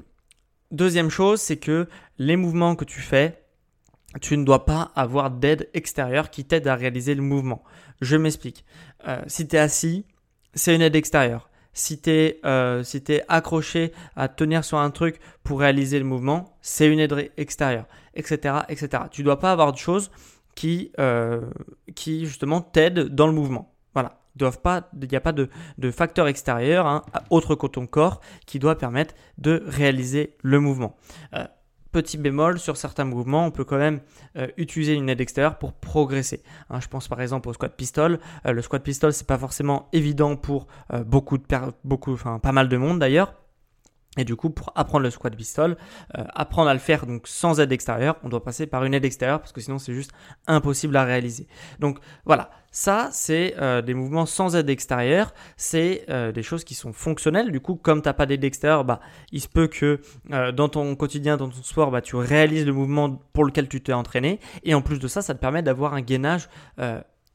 deuxième 0.72 1.10
chose, 1.12 1.40
c'est 1.40 1.58
que 1.58 1.88
les 2.18 2.36
mouvements 2.36 2.76
que 2.76 2.86
tu 2.86 3.00
fais, 3.00 3.44
tu 4.22 4.38
ne 4.38 4.44
dois 4.44 4.66
pas 4.66 4.92
avoir 4.96 5.30
d'aide 5.30 5.70
extérieure 5.76 6.32
qui 6.32 6.46
t'aide 6.46 6.68
à 6.68 6.76
réaliser 6.76 7.14
le 7.14 7.22
mouvement. 7.22 7.64
Je 8.02 8.16
m'explique. 8.16 8.66
Euh, 9.08 9.22
si 9.28 9.48
tu 9.48 9.56
es 9.56 9.60
assis, 9.60 10.06
c'est 10.54 10.76
une 10.76 10.82
aide 10.82 10.96
extérieure. 10.96 11.50
Si 11.74 12.02
tu 12.02 12.10
euh, 12.46 12.84
accroché 13.28 13.94
à 14.16 14.28
tenir 14.28 14.64
sur 14.66 14.80
un 14.80 14.90
truc 14.90 15.20
pour 15.44 15.60
réaliser 15.60 16.00
le 16.00 16.06
mouvement, 16.06 16.58
c'est 16.62 16.88
une 16.88 17.00
aide 17.00 17.32
extérieure, 17.38 17.86
etc., 18.16 18.60
etc. 18.68 19.04
Tu 19.12 19.24
dois 19.24 19.40
pas 19.40 19.52
avoir 19.52 19.72
de 19.72 19.78
choses 19.78 20.12
qui, 20.56 20.92
euh, 21.00 21.42
qui 21.96 22.26
justement 22.26 22.62
t'aident 22.62 23.08
dans 23.08 23.28
le 23.28 23.34
mouvement. 23.34 23.74
Voilà. 23.94 24.20
Il 24.40 25.08
n'y 25.10 25.16
a 25.16 25.22
pas 25.22 25.32
de, 25.32 25.50
de 25.78 25.92
facteur 25.92 26.28
extérieur, 26.28 26.86
hein, 26.88 27.04
autre 27.30 27.56
que 27.56 27.68
ton 27.68 27.88
corps, 27.88 28.22
qui 28.46 28.60
doit 28.60 28.78
permettre 28.78 29.14
de 29.38 29.64
réaliser 29.66 30.36
le 30.42 30.60
mouvement. 30.60 30.96
Petit 31.92 32.18
bémol, 32.20 32.60
sur 32.60 32.78
certains 32.78 33.06
mouvements, 33.06 33.46
on 33.48 33.52
peut 33.52 33.64
quand 33.64 33.80
même 33.80 34.02
euh, 34.38 34.48
utiliser 34.58 34.94
une 34.94 35.10
aide 35.10 35.22
extérieure 35.22 35.58
pour 35.58 35.74
progresser. 35.74 36.44
Hein, 36.70 36.80
je 36.82 36.88
pense 36.88 37.08
par 37.08 37.20
exemple 37.20 37.50
au 37.50 37.54
squat 37.54 37.76
pistol. 37.76 38.20
Euh, 38.46 38.52
le 38.52 38.62
squat 38.62 38.84
pistol, 38.84 39.12
c'est 39.12 39.26
pas 39.26 39.40
forcément 39.40 39.90
évident 39.92 40.36
pour 40.36 40.68
euh, 40.94 41.04
beaucoup 41.04 41.40
pas 41.40 42.52
mal 42.52 42.70
de 42.70 42.78
monde 42.78 43.00
d'ailleurs. 43.00 43.34
Et 44.20 44.26
du 44.26 44.36
coup, 44.36 44.50
pour 44.50 44.72
apprendre 44.76 45.04
le 45.04 45.10
squat 45.10 45.36
pistol, 45.36 45.78
apprendre 46.14 46.70
à 46.70 46.74
le 46.74 46.80
faire 46.80 47.06
donc 47.06 47.28
sans 47.28 47.60
aide 47.60 47.72
extérieure, 47.72 48.18
on 48.24 48.30
doit 48.30 48.44
passer 48.44 48.68
par 48.68 48.84
une 48.84 48.94
aide 48.94 49.06
extérieure 49.06 49.40
parce 49.40 49.52
que 49.52 49.62
sinon 49.62 49.80
c'est 49.80 49.94
juste 49.94 50.12
impossible 50.48 50.96
à 50.98 51.04
réaliser. 51.04 51.48
Donc 51.80 52.00
voilà, 52.26 52.50
ça, 52.72 53.10
c'est 53.12 53.56
euh, 53.60 53.82
des 53.82 53.94
mouvements 53.94 54.26
sans 54.26 54.56
aide 54.56 54.70
extérieure. 54.70 55.34
C'est 55.58 56.06
euh, 56.10 56.32
des 56.32 56.44
choses 56.44 56.64
qui 56.64 56.76
sont 56.76 56.94
fonctionnelles. 56.94 57.52
Du 57.52 57.60
coup, 57.60 57.76
comme 57.76 58.02
tu 58.02 58.08
n'as 58.08 58.14
pas 58.14 58.26
d'aide 58.26 58.44
extérieure, 58.44 58.86
bah, 58.86 59.00
il 59.32 59.42
se 59.42 59.48
peut 59.48 59.68
que 59.68 60.02
euh, 60.32 60.52
dans 60.52 60.70
ton 60.70 60.96
quotidien, 60.96 61.38
dans 61.38 61.50
ton 61.50 61.64
sport, 61.64 61.90
bah, 61.90 62.02
tu 62.02 62.16
réalises 62.16 62.66
le 62.66 62.74
mouvement 62.74 63.10
pour 63.34 63.44
lequel 63.44 63.68
tu 63.68 63.82
t'es 63.82 63.94
entraîné. 63.94 64.40
Et 64.64 64.74
en 64.76 64.82
plus 64.82 65.00
de 65.00 65.08
ça, 65.08 65.22
ça 65.22 65.34
te 65.34 65.40
permet 65.40 65.64
d'avoir 65.64 65.94
un 65.94 66.02
gainage 66.02 66.50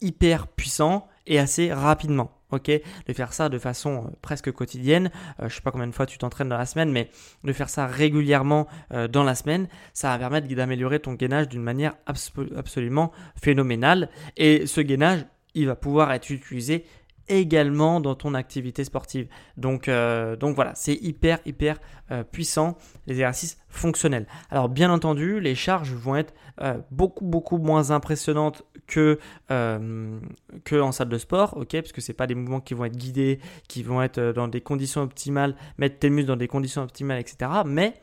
hyper 0.01 0.47
puissant 0.49 1.09
et 1.27 1.39
assez 1.39 1.73
rapidement 1.73 2.31
De 2.53 3.13
faire 3.13 3.33
ça 3.33 3.49
de 3.49 3.59
façon 3.59 4.05
euh, 4.07 4.11
presque 4.23 4.53
quotidienne. 4.53 5.11
je 5.39 5.45
euh, 5.45 5.49
je 5.49 5.57
sais 5.57 5.61
pas 5.61 5.71
combien 5.71 5.87
de 5.87 5.95
fois 5.95 6.07
tu 6.07 6.19
t'entraînes 6.19 6.49
dans 6.49 6.59
la 6.59 6.67
semaine, 6.67 6.93
mais 6.93 7.11
de 7.43 7.53
faire 7.53 7.69
ça 7.69 7.87
régulièrement 7.87 8.67
euh, 8.93 9.09
dans 9.09 9.25
la 9.25 9.35
semaine, 9.35 9.67
ça 9.93 10.11
va 10.11 10.19
permettre 10.19 10.47
d'améliorer 10.47 11.01
ton 11.01 11.15
gainage 11.15 11.49
d'une 11.49 11.63
manière 11.63 11.95
absolument 12.07 13.13
phénoménale. 13.41 14.09
Et 14.37 14.67
ce 14.67 14.81
gainage, 14.81 15.27
il 15.55 15.67
va 15.67 15.75
pouvoir 15.75 16.13
être 16.13 16.31
utilisé 16.31 16.85
également 17.29 18.01
dans 18.01 18.15
ton 18.15 18.35
activité 18.35 18.85
sportive. 18.85 19.29
Donc, 19.57 19.89
euh, 19.89 20.37
donc 20.37 20.55
voilà, 20.55 20.75
c'est 20.75 20.95
hyper, 20.95 21.39
hyper 21.47 21.79
euh, 22.11 22.23
puissant, 22.23 22.77
les 23.07 23.15
exercices 23.15 23.59
fonctionnels. 23.69 24.27
Alors 24.51 24.69
bien 24.69 24.91
entendu, 24.91 25.41
les 25.41 25.55
charges 25.55 25.93
vont 25.93 26.17
être 26.17 26.35
euh, 26.61 26.79
beaucoup, 26.91 27.25
beaucoup 27.25 27.59
moins 27.59 27.91
impressionnantes 27.91 28.63
que, 28.87 29.19
que 29.49 30.81
en 30.81 30.93
salle 30.93 31.09
de 31.09 31.19
sport, 31.19 31.57
ok, 31.57 31.73
parce 31.73 31.93
que 31.93 32.03
c'est 32.03 32.13
pas 32.13 32.27
des 32.27 32.35
mouvements 32.35 32.61
qui 32.61 32.75
vont 32.75 32.85
être 32.85 32.97
guidés, 32.97 33.41
qui 33.67 33.83
vont 33.83 34.03
être 34.03 34.21
dans 34.33 34.47
des 34.47 34.61
conditions 34.61 35.01
optimales, 35.01 35.57
mettre 35.79 35.99
tes 35.99 36.11
muscles 36.11 36.29
dans 36.29 36.37
des 36.37 36.49
conditions 36.49 36.83
optimales, 36.83 37.19
etc. 37.19 37.51
Mais 37.65 37.95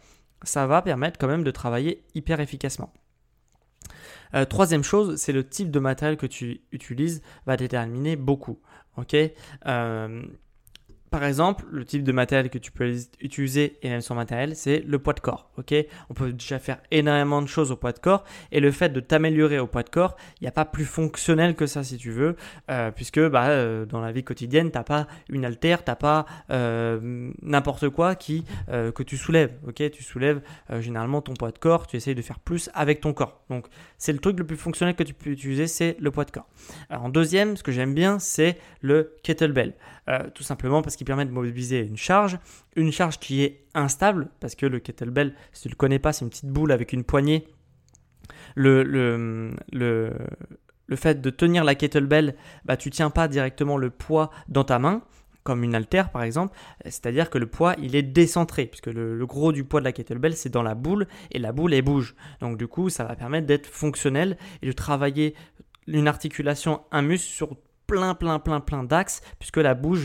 ça 0.42 0.66
va 0.66 0.82
permettre 0.82 1.20
quand 1.20 1.28
même 1.28 1.44
de 1.44 1.52
travailler 1.52 2.04
hyper 2.16 2.40
efficacement. 2.40 2.92
troisième 4.50 4.84
chose, 4.84 5.18
c'est 5.18 5.34
le 5.34 5.48
type 5.48 5.70
de 5.70 5.80
matériel 5.80 6.18
que 6.18 6.26
tu 6.26 6.62
utilises 6.72 7.22
va 7.46 7.58
déterminer 7.58 8.16
beaucoup. 8.16 8.58
Ok? 8.98 9.16
Euh, 9.66 10.24
par 11.12 11.26
exemple, 11.26 11.66
le 11.70 11.84
type 11.84 12.06
de 12.06 12.14
matériel 12.14 12.50
que 12.50 12.58
tu 12.58 12.72
peux 12.72 12.96
utiliser 13.20 13.78
et 13.82 13.90
même 13.90 14.00
son 14.00 14.16
matériel, 14.16 14.56
c'est 14.56 14.80
le 14.80 14.98
poids 14.98 15.12
de 15.12 15.20
corps. 15.20 15.52
On 16.10 16.14
peut 16.14 16.32
déjà 16.32 16.58
faire 16.58 16.80
énormément 16.90 17.42
de 17.42 17.48
choses 17.48 17.70
au 17.70 17.76
poids 17.76 17.92
de 17.92 18.00
corps 18.00 18.24
et 18.54 18.62
le 18.62 18.72
fait 18.72 18.90
de 18.90 19.02
t'améliorer 19.02 19.60
au 19.60 19.68
poids 19.68 19.84
de 19.84 19.90
corps, 19.90 20.16
il 20.40 20.46
n'y 20.46 20.48
a 20.48 20.54
pas 20.54 20.64
plus 20.64 20.86
fonctionnel 20.86 21.56
que 21.56 21.66
ça 21.66 21.84
si 21.84 21.98
tu 21.98 22.12
veux, 22.12 22.38
euh, 22.70 22.92
puisque 22.92 23.20
bah, 23.20 23.50
euh, 23.50 23.86
dans 23.86 24.00
la 24.00 24.14
vie 24.14 24.24
quotidienne, 24.24 24.72
t'as 24.72 24.86
pas 24.86 25.06
une 25.28 25.44
haltère, 25.44 25.84
t'as 25.84 25.96
pas 25.96 26.26
euh, 26.50 27.30
n'importe 27.42 27.90
quoi 27.90 28.16
qui 28.16 28.46
que 28.70 29.04
tu 29.04 29.18
soulèves. 29.18 29.52
Ok, 29.68 29.84
tu 29.92 30.04
soulèves 30.04 30.42
généralement 30.80 31.22
ton 31.22 31.34
poids 31.34 31.52
de 31.52 31.58
corps, 31.58 31.88
tu 31.88 31.98
essayes 31.98 32.16
de 32.16 32.22
faire 32.22 32.40
plus 32.40 32.70
avec 32.74 33.02
ton 33.02 33.12
corps. 33.12 33.44
Donc 33.50 33.68
c'est 33.98 34.14
le 34.14 34.20
truc 34.20 34.40
le 34.40 34.46
plus 34.46 34.56
fonctionnel 34.56 34.96
que 34.96 35.04
tu 35.04 35.14
peux 35.14 35.30
utiliser, 35.30 35.68
c'est 35.68 35.98
le 36.00 36.10
poids 36.10 36.24
de 36.24 36.32
corps. 36.32 36.48
En 36.90 37.10
deuxième, 37.10 37.58
ce 37.58 37.64
que 37.64 37.74
j'aime 37.74 37.94
bien, 37.94 38.18
c'est 38.18 38.58
le 38.80 39.14
kettlebell. 39.24 39.74
Tout 40.34 40.44
simplement 40.44 40.82
parce 40.82 40.96
qu'il 40.96 41.06
permet 41.06 41.26
de 41.26 41.32
mobiliser 41.32 41.80
une 41.86 41.98
charge, 41.98 42.38
une 42.76 42.92
charge 42.92 43.20
qui 43.20 43.44
est 43.44 43.66
instable, 43.74 44.30
parce 44.40 44.56
que 44.56 44.66
le 44.66 44.80
kettlebell, 44.80 45.34
si 45.54 45.64
tu 45.64 45.68
ne 45.70 45.74
le 45.74 45.78
connais 45.78 46.00
pas, 46.00 46.12
c'est 46.12 46.26
une 46.26 46.30
petite 46.30 46.50
boule 46.50 46.72
avec 46.72 46.92
une 46.92 47.04
poignée. 47.04 47.48
Le, 48.56 48.84
le, 48.84 49.52
le, 49.72 50.14
le 50.88 50.96
fait 50.96 51.22
de 51.22 51.30
tenir 51.30 51.64
la 51.64 51.76
kettlebell, 51.76 52.36
bah, 52.66 52.78
tu 52.78 52.90
tiens 52.90 53.10
pas 53.10 53.28
directement 53.28 53.78
le 53.78 53.90
poids 53.90 54.32
dans 54.50 54.64
ta 54.64 54.80
main, 54.80 55.04
comme 55.44 55.64
une 55.64 55.74
haltère 55.74 56.12
par 56.12 56.24
exemple, 56.24 56.56
c'est-à-dire 56.84 57.30
que 57.30 57.38
le 57.38 57.48
poids 57.48 57.76
il 57.82 57.96
est 57.96 58.04
décentré, 58.04 58.66
puisque 58.66 58.88
le, 58.88 59.18
le, 59.18 59.26
gros 59.26 59.52
du 59.52 59.64
poids 59.64 59.80
de 59.80 59.86
la 59.86 59.92
kettlebell 59.92 60.36
c'est 60.36 60.50
dans 60.50 60.64
la 60.64 60.76
boule 60.76 61.08
et 61.32 61.40
la 61.40 61.52
boule 61.52 61.74
elle 61.74 61.82
bouge. 61.82 62.16
Donc 62.42 62.58
du 62.58 62.68
coup 62.68 62.90
ça 62.90 63.06
va 63.06 63.16
permettre 63.16 63.48
d'être 63.48 63.68
fonctionnel 63.68 64.38
et 64.62 64.68
de 64.68 64.72
travailler 64.72 65.36
une 65.88 66.08
articulation, 66.08 66.82
un 66.92 67.02
muscle 67.02 67.32
sur 67.32 67.58
plein, 67.92 68.16
plein, 68.16 68.40
plein, 68.40 68.62
plein 68.62 68.86
d'axes, 68.86 69.22
puisque 69.38 69.58
la, 69.58 69.74
boule 69.74 70.00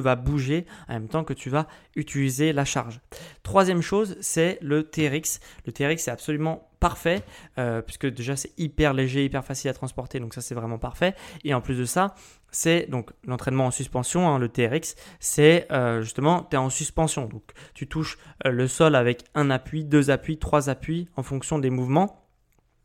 va 0.00 0.16
bouger 0.16 0.66
en 0.88 0.94
même 0.94 1.08
temps 1.08 1.22
que 1.22 1.32
tu 1.32 1.50
vas 1.50 1.68
utiliser 1.94 2.52
la 2.52 2.64
charge. 2.64 3.00
Troisième 3.44 3.80
chose, 3.80 4.16
c'est 4.20 4.58
le 4.60 4.82
TRX. 4.82 5.38
Le 5.64 5.72
TRX, 5.72 6.02
c'est 6.02 6.10
absolument 6.10 6.68
parfait, 6.80 7.22
euh, 7.58 7.80
puisque 7.80 8.06
déjà 8.06 8.34
c'est 8.34 8.50
hyper 8.58 8.92
léger, 8.92 9.24
hyper 9.24 9.44
facile 9.44 9.70
à 9.70 9.72
transporter, 9.72 10.18
donc 10.18 10.34
ça 10.34 10.40
c'est 10.40 10.56
vraiment 10.56 10.78
parfait. 10.78 11.14
Et 11.44 11.54
en 11.54 11.60
plus 11.60 11.78
de 11.78 11.84
ça, 11.84 12.16
c'est 12.50 12.90
donc 12.90 13.12
l'entraînement 13.24 13.66
en 13.66 13.70
suspension, 13.70 14.28
hein, 14.28 14.40
le 14.40 14.48
TRX, 14.48 14.96
c'est 15.20 15.68
euh, 15.70 16.02
justement, 16.02 16.42
tu 16.50 16.56
es 16.56 16.58
en 16.58 16.70
suspension. 16.70 17.26
Donc 17.26 17.44
tu 17.72 17.86
touches 17.86 18.18
euh, 18.46 18.50
le 18.50 18.66
sol 18.66 18.96
avec 18.96 19.22
un 19.36 19.48
appui, 19.48 19.84
deux 19.84 20.10
appuis, 20.10 20.38
trois 20.38 20.70
appuis 20.70 21.08
en 21.14 21.22
fonction 21.22 21.60
des 21.60 21.70
mouvements. 21.70 22.21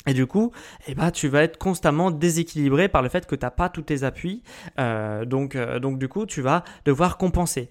Et 0.08 0.14
du 0.14 0.26
coup, 0.26 0.52
eh 0.88 0.96
ben, 0.96 1.12
tu 1.12 1.28
vas 1.28 1.44
être 1.44 1.58
constamment 1.58 2.12
déséquilibré 2.12 2.88
par 2.88 3.02
le 3.02 3.10
fait 3.10 3.28
que 3.28 3.36
tu 3.36 3.46
n'as 3.46 3.52
pas 3.52 3.70
tous 3.70 3.82
tes 3.82 4.04
appuis. 4.04 4.42
Euh, 4.80 5.26
donc, 5.26 5.56
euh, 5.56 5.80
donc, 5.80 6.00
du 6.00 6.08
coup, 6.08 6.26
tu 6.26 6.42
vas 6.42 6.64
devoir 6.86 7.18
compenser. 7.18 7.70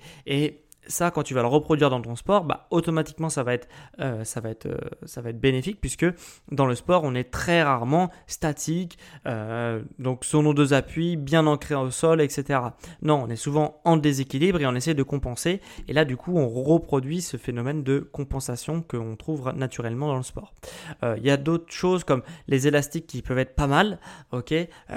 Ça, 0.88 1.10
quand 1.10 1.22
tu 1.22 1.34
vas 1.34 1.42
le 1.42 1.48
reproduire 1.48 1.90
dans 1.90 2.00
ton 2.00 2.16
sport, 2.16 2.44
bah, 2.44 2.66
automatiquement, 2.70 3.28
ça 3.28 3.42
va, 3.42 3.54
être, 3.54 3.68
euh, 4.00 4.24
ça, 4.24 4.40
va 4.40 4.50
être, 4.50 4.66
euh, 4.66 4.76
ça 5.04 5.20
va 5.20 5.30
être 5.30 5.40
bénéfique 5.40 5.80
puisque 5.80 6.06
dans 6.50 6.66
le 6.66 6.74
sport, 6.74 7.02
on 7.04 7.14
est 7.14 7.30
très 7.30 7.62
rarement 7.62 8.10
statique, 8.26 8.98
euh, 9.26 9.82
donc 9.98 10.24
sur 10.24 10.42
nos 10.42 10.54
deux 10.54 10.74
appuis, 10.74 11.16
bien 11.16 11.46
ancrés 11.46 11.74
au 11.74 11.90
sol, 11.90 12.20
etc. 12.20 12.60
Non, 13.02 13.24
on 13.24 13.28
est 13.28 13.36
souvent 13.36 13.80
en 13.84 13.96
déséquilibre 13.96 14.60
et 14.60 14.66
on 14.66 14.74
essaie 14.74 14.94
de 14.94 15.02
compenser. 15.02 15.60
Et 15.88 15.92
là, 15.92 16.04
du 16.04 16.16
coup, 16.16 16.36
on 16.36 16.48
reproduit 16.48 17.20
ce 17.20 17.36
phénomène 17.36 17.82
de 17.82 17.98
compensation 17.98 18.82
qu'on 18.82 19.16
trouve 19.16 19.52
naturellement 19.54 20.08
dans 20.08 20.16
le 20.16 20.22
sport. 20.22 20.54
Il 21.02 21.24
y 21.24 21.30
a 21.30 21.36
d'autres 21.36 21.72
choses 21.72 22.04
comme 22.04 22.22
les 22.48 22.66
élastiques 22.66 23.06
qui 23.06 23.22
peuvent 23.22 23.38
être 23.38 23.54
pas 23.54 23.66
mal, 23.66 23.98
ok, 24.32 24.54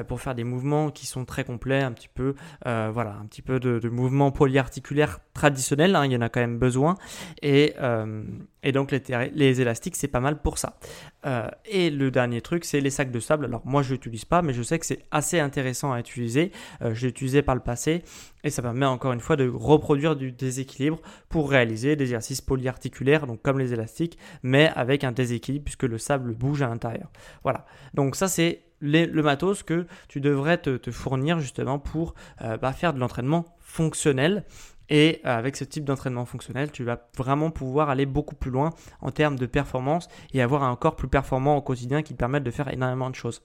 pour 0.07 0.21
faire 0.21 0.35
des 0.35 0.43
mouvements 0.43 0.91
qui 0.91 1.05
sont 1.05 1.25
très 1.25 1.43
complets, 1.43 1.81
un 1.81 1.91
petit 1.91 2.09
peu, 2.09 2.35
voilà, 2.65 3.17
un 3.21 3.25
petit 3.25 3.41
peu 3.41 3.59
de, 3.59 3.79
de 3.79 3.89
mouvements 3.89 4.31
polyarticulaires 4.31 5.19
traditionnels 5.33 5.78
Hein, 5.79 6.05
il 6.05 6.11
y 6.11 6.15
en 6.15 6.21
a 6.21 6.29
quand 6.29 6.39
même 6.39 6.59
besoin. 6.59 6.95
Et, 7.41 7.73
euh, 7.81 8.23
donc 8.73 8.91
les, 8.91 9.61
élastiques, 9.61 9.95
c'est 9.95 10.07
pas 10.07 10.19
mal 10.19 10.41
pour 10.41 10.57
ça. 10.57 10.77
Euh, 11.25 11.47
et 11.65 11.89
le 11.89 12.11
dernier 12.11 12.41
truc, 12.41 12.65
c'est 12.65 12.81
les 12.81 12.89
sacs 12.89 13.11
de 13.11 13.19
sable. 13.19 13.45
Alors 13.45 13.61
moi, 13.65 13.81
je 13.81 13.93
l'utilise 13.93 14.25
pas, 14.25 14.41
mais 14.41 14.53
je 14.53 14.61
sais 14.61 14.79
que 14.79 14.85
c'est 14.85 15.05
assez 15.11 15.39
intéressant 15.39 15.93
à 15.93 15.99
utiliser. 15.99 16.51
Euh, 16.81 16.93
je 16.93 17.07
utilisé 17.07 17.41
par 17.41 17.55
le 17.55 17.61
passé 17.61 18.03
et 18.43 18.49
ça 18.49 18.61
permet 18.61 18.85
encore 18.85 19.13
une 19.13 19.19
fois 19.19 19.35
de 19.35 19.47
reproduire 19.47 20.15
du 20.15 20.31
déséquilibre 20.31 20.99
pour 21.29 21.49
réaliser 21.49 21.95
des 21.95 22.03
exercices 22.03 22.41
polyarticulaires, 22.41 23.25
donc 23.25 23.41
comme 23.41 23.59
les 23.59 23.73
élastiques, 23.73 24.17
mais 24.43 24.71
avec 24.75 25.03
un 25.03 25.11
déséquilibre 25.11 25.65
puisque 25.65 25.83
le 25.83 25.97
sable 25.97 26.33
bouge 26.33 26.61
à 26.61 26.67
l'intérieur. 26.67 27.09
Voilà. 27.43 27.65
Donc 27.93 28.15
ça, 28.15 28.27
c'est 28.27 28.61
le 28.81 29.21
matos 29.21 29.63
que 29.63 29.87
tu 30.07 30.21
devrais 30.21 30.57
te, 30.57 30.91
fournir 30.91 31.39
justement 31.39 31.79
pour 31.79 32.13
bah, 32.39 32.71
faire 32.71 32.93
de 32.93 32.99
l'entraînement 32.99 33.45
fonctionnel 33.59 34.45
et 34.89 35.21
euh, 35.25 35.37
avec 35.37 35.55
ce 35.55 35.63
type 35.63 35.85
d'entraînement 35.85 36.25
fonctionnel, 36.25 36.71
tu 36.71 36.83
vas 36.83 37.09
vraiment 37.17 37.51
pouvoir 37.51 37.89
aller 37.89 38.05
beaucoup 38.05 38.35
plus 38.35 38.51
loin 38.51 38.71
en 39.01 39.11
termes 39.11 39.37
de 39.37 39.45
performance 39.45 40.07
et 40.33 40.41
avoir 40.41 40.63
un 40.63 40.75
corps 40.75 40.95
plus 40.95 41.07
performant 41.07 41.57
au 41.57 41.61
quotidien 41.61 42.01
qui 42.01 42.13
te 42.13 42.19
permette 42.19 42.43
de 42.43 42.51
faire 42.51 42.71
énormément 42.71 43.09
de 43.09 43.15
choses. 43.15 43.43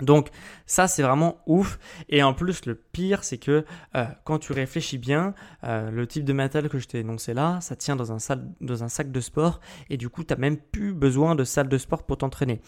Donc 0.00 0.30
ça 0.66 0.88
c'est 0.88 1.02
vraiment 1.02 1.36
ouf 1.46 1.78
et 2.08 2.24
en 2.24 2.34
plus 2.34 2.66
le 2.66 2.74
pire 2.74 3.22
c'est 3.22 3.38
que 3.38 3.64
euh, 3.94 4.04
quand 4.24 4.40
tu 4.40 4.52
réfléchis 4.52 4.98
bien 4.98 5.34
euh, 5.62 5.88
le 5.88 6.04
type 6.08 6.24
de 6.24 6.32
matériel 6.32 6.68
que 6.68 6.80
je 6.80 6.88
t'ai 6.88 6.98
énoncé 6.98 7.32
là 7.32 7.60
ça 7.60 7.76
tient 7.76 7.94
dans 7.94 8.10
un, 8.10 8.16
dans 8.60 8.82
un 8.82 8.88
sac 8.88 9.12
de 9.12 9.20
sport 9.20 9.60
et 9.90 9.96
du 9.96 10.08
coup 10.08 10.24
tu 10.24 10.34
n'as 10.34 10.40
même 10.40 10.56
plus 10.56 10.92
besoin 10.92 11.36
de 11.36 11.44
salle 11.44 11.68
de 11.68 11.78
sport 11.78 12.02
pour 12.02 12.18
t'entraîner. 12.18 12.60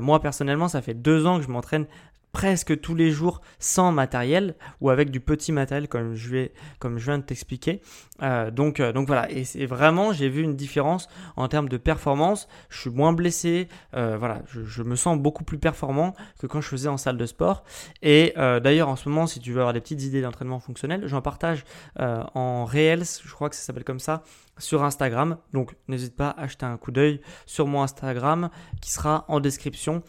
moi 0.00 0.20
personnellement 0.20 0.66
ça 0.66 0.82
fait 0.82 0.94
deux 0.94 1.24
ans 1.24 1.38
que 1.38 1.44
je 1.44 1.50
m'entraîne 1.50 1.86
presque 2.32 2.80
tous 2.80 2.94
les 2.94 3.10
jours 3.10 3.42
sans 3.58 3.92
matériel 3.92 4.56
ou 4.80 4.90
avec 4.90 5.10
du 5.10 5.20
petit 5.20 5.52
matériel 5.52 5.86
comme 5.88 6.14
je, 6.14 6.30
vais, 6.30 6.52
comme 6.78 6.98
je 6.98 7.04
viens 7.04 7.18
de 7.18 7.22
t'expliquer. 7.22 7.82
Euh, 8.22 8.50
donc, 8.50 8.80
euh, 8.80 8.92
donc 8.92 9.06
voilà, 9.06 9.30
et 9.30 9.44
c'est 9.44 9.66
vraiment, 9.66 10.12
j'ai 10.12 10.28
vu 10.28 10.42
une 10.42 10.56
différence 10.56 11.08
en 11.36 11.48
termes 11.48 11.68
de 11.68 11.76
performance. 11.76 12.48
Je 12.70 12.80
suis 12.80 12.90
moins 12.90 13.12
blessé, 13.12 13.68
euh, 13.94 14.16
voilà, 14.18 14.42
je, 14.46 14.82
me 14.82 14.96
sens 14.96 15.18
beaucoup 15.18 15.44
plus 15.44 15.58
performant 15.58 16.14
que 16.38 16.46
quand 16.46 16.60
je 16.60 16.68
faisais 16.68 16.88
en 16.88 16.96
salle 16.96 17.16
de 17.16 17.26
sport. 17.26 17.64
Et 18.02 18.34
d'ailleurs, 18.36 18.88
en 18.88 18.96
ce 18.96 19.08
moment, 19.08 19.26
si 19.26 19.40
tu 19.40 19.52
veux 19.52 19.60
avoir 19.60 19.72
des 19.72 19.80
petites 19.80 20.02
idées 20.02 20.22
d'entraînement 20.22 20.60
fonctionnel, 20.60 21.02
j'en 21.06 21.20
partage 21.20 21.64
en 21.98 22.64
Reels, 22.64 23.04
je 23.24 23.32
crois 23.32 23.48
que 23.48 23.56
ça 23.56 23.62
s'appelle 23.62 23.84
comme 23.84 24.00
ça, 24.00 24.22
sur 24.58 24.82
Instagram. 24.82 25.38
Donc 25.52 25.76
n'hésite 25.88 26.16
pas 26.16 26.30
à 26.30 26.42
acheter 26.42 26.66
un 26.66 26.76
coup 26.76 26.90
d'œil 26.90 27.20
sur 27.46 27.66
mon 27.66 27.82
Instagram 27.82 28.50
qui 28.80 28.90
sera 28.90 29.24
en 29.28 29.40
description 29.40 30.02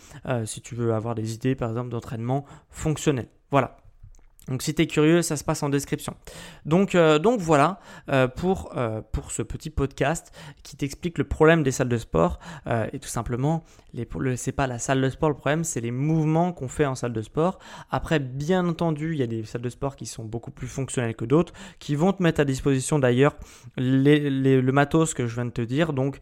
si 0.45 0.61
tu 0.61 0.75
veux 0.75 0.93
avoir 0.93 1.15
des 1.15 1.33
idées 1.33 1.55
par 1.55 1.69
exemple 1.69 1.89
d'entraînement 1.89 2.12
fonctionnel. 2.69 3.29
Voilà. 3.51 3.77
Donc 4.49 4.61
si 4.61 4.75
tu 4.75 4.81
es 4.81 4.87
curieux, 4.87 5.21
ça 5.21 5.37
se 5.37 5.43
passe 5.43 5.63
en 5.63 5.69
description. 5.69 6.15
Donc, 6.65 6.95
euh, 6.95 7.19
voilà 7.37 7.79
euh, 8.09 8.27
pour, 8.27 8.71
euh, 8.75 9.01
pour 9.11 9.31
ce 9.31 9.41
petit 9.41 9.69
podcast 9.69 10.33
qui 10.63 10.75
t'explique 10.75 11.17
le 11.17 11.23
problème 11.23 11.63
des 11.63 11.71
salles 11.71 11.89
de 11.89 11.97
sport. 11.97 12.39
et 12.91 12.99
tout 12.99 13.07
simplement, 13.07 13.63
ce 13.93 13.99
n'est 14.01 14.53
pas 14.53 14.67
la 14.67 14.79
salle 14.79 15.01
de 15.01 15.09
sport 15.09 15.29
le 15.29 15.35
problème, 15.35 15.63
c'est 15.63 15.81
les 15.81 15.91
mouvements 15.91 16.51
qu'on 16.51 16.67
fait 16.67 16.85
en 16.85 16.95
salle 16.95 17.13
de 17.13 17.21
sport. 17.21 17.59
Après, 17.89 18.19
bien 18.19 18.67
entendu, 18.67 19.13
il 19.13 19.19
y 19.19 19.23
a 19.23 19.27
des 19.27 19.43
salles 19.45 19.61
de 19.61 19.69
sport 19.69 19.95
qui 19.95 20.05
sont 20.05 20.25
beaucoup 20.25 20.51
plus 20.51 20.67
fonctionnelles 20.67 21.15
que 21.15 21.25
d'autres, 21.25 21.53
qui 21.79 21.95
vont 21.95 22.11
te 22.13 22.21
mettre 22.21 22.41
à 22.41 22.45
disposition 22.45 22.99
d'ailleurs 22.99 23.35
le 23.77 24.71
matos 24.71 25.13
que 25.13 25.27
je 25.27 25.35
viens 25.35 25.45
de 25.45 25.51
te 25.51 25.61
dire, 25.61 25.93
donc 25.93 26.19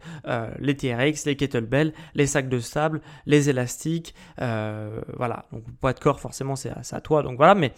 les 0.58 0.76
TRX, 0.76 1.26
les 1.26 1.36
kettlebells, 1.36 1.92
les 2.14 2.26
sacs 2.26 2.48
de 2.48 2.60
sable, 2.60 3.00
les 3.26 3.50
élastiques. 3.50 4.14
voilà, 4.38 5.46
donc 5.52 5.64
poids 5.80 5.92
de 5.92 6.00
corps, 6.00 6.20
forcément, 6.20 6.56
c'est 6.56 6.70
à, 6.70 6.82
à, 6.90 7.00
toi. 7.00 7.22
Donc 7.22 7.36
voilà, 7.36 7.54
mais 7.54 7.72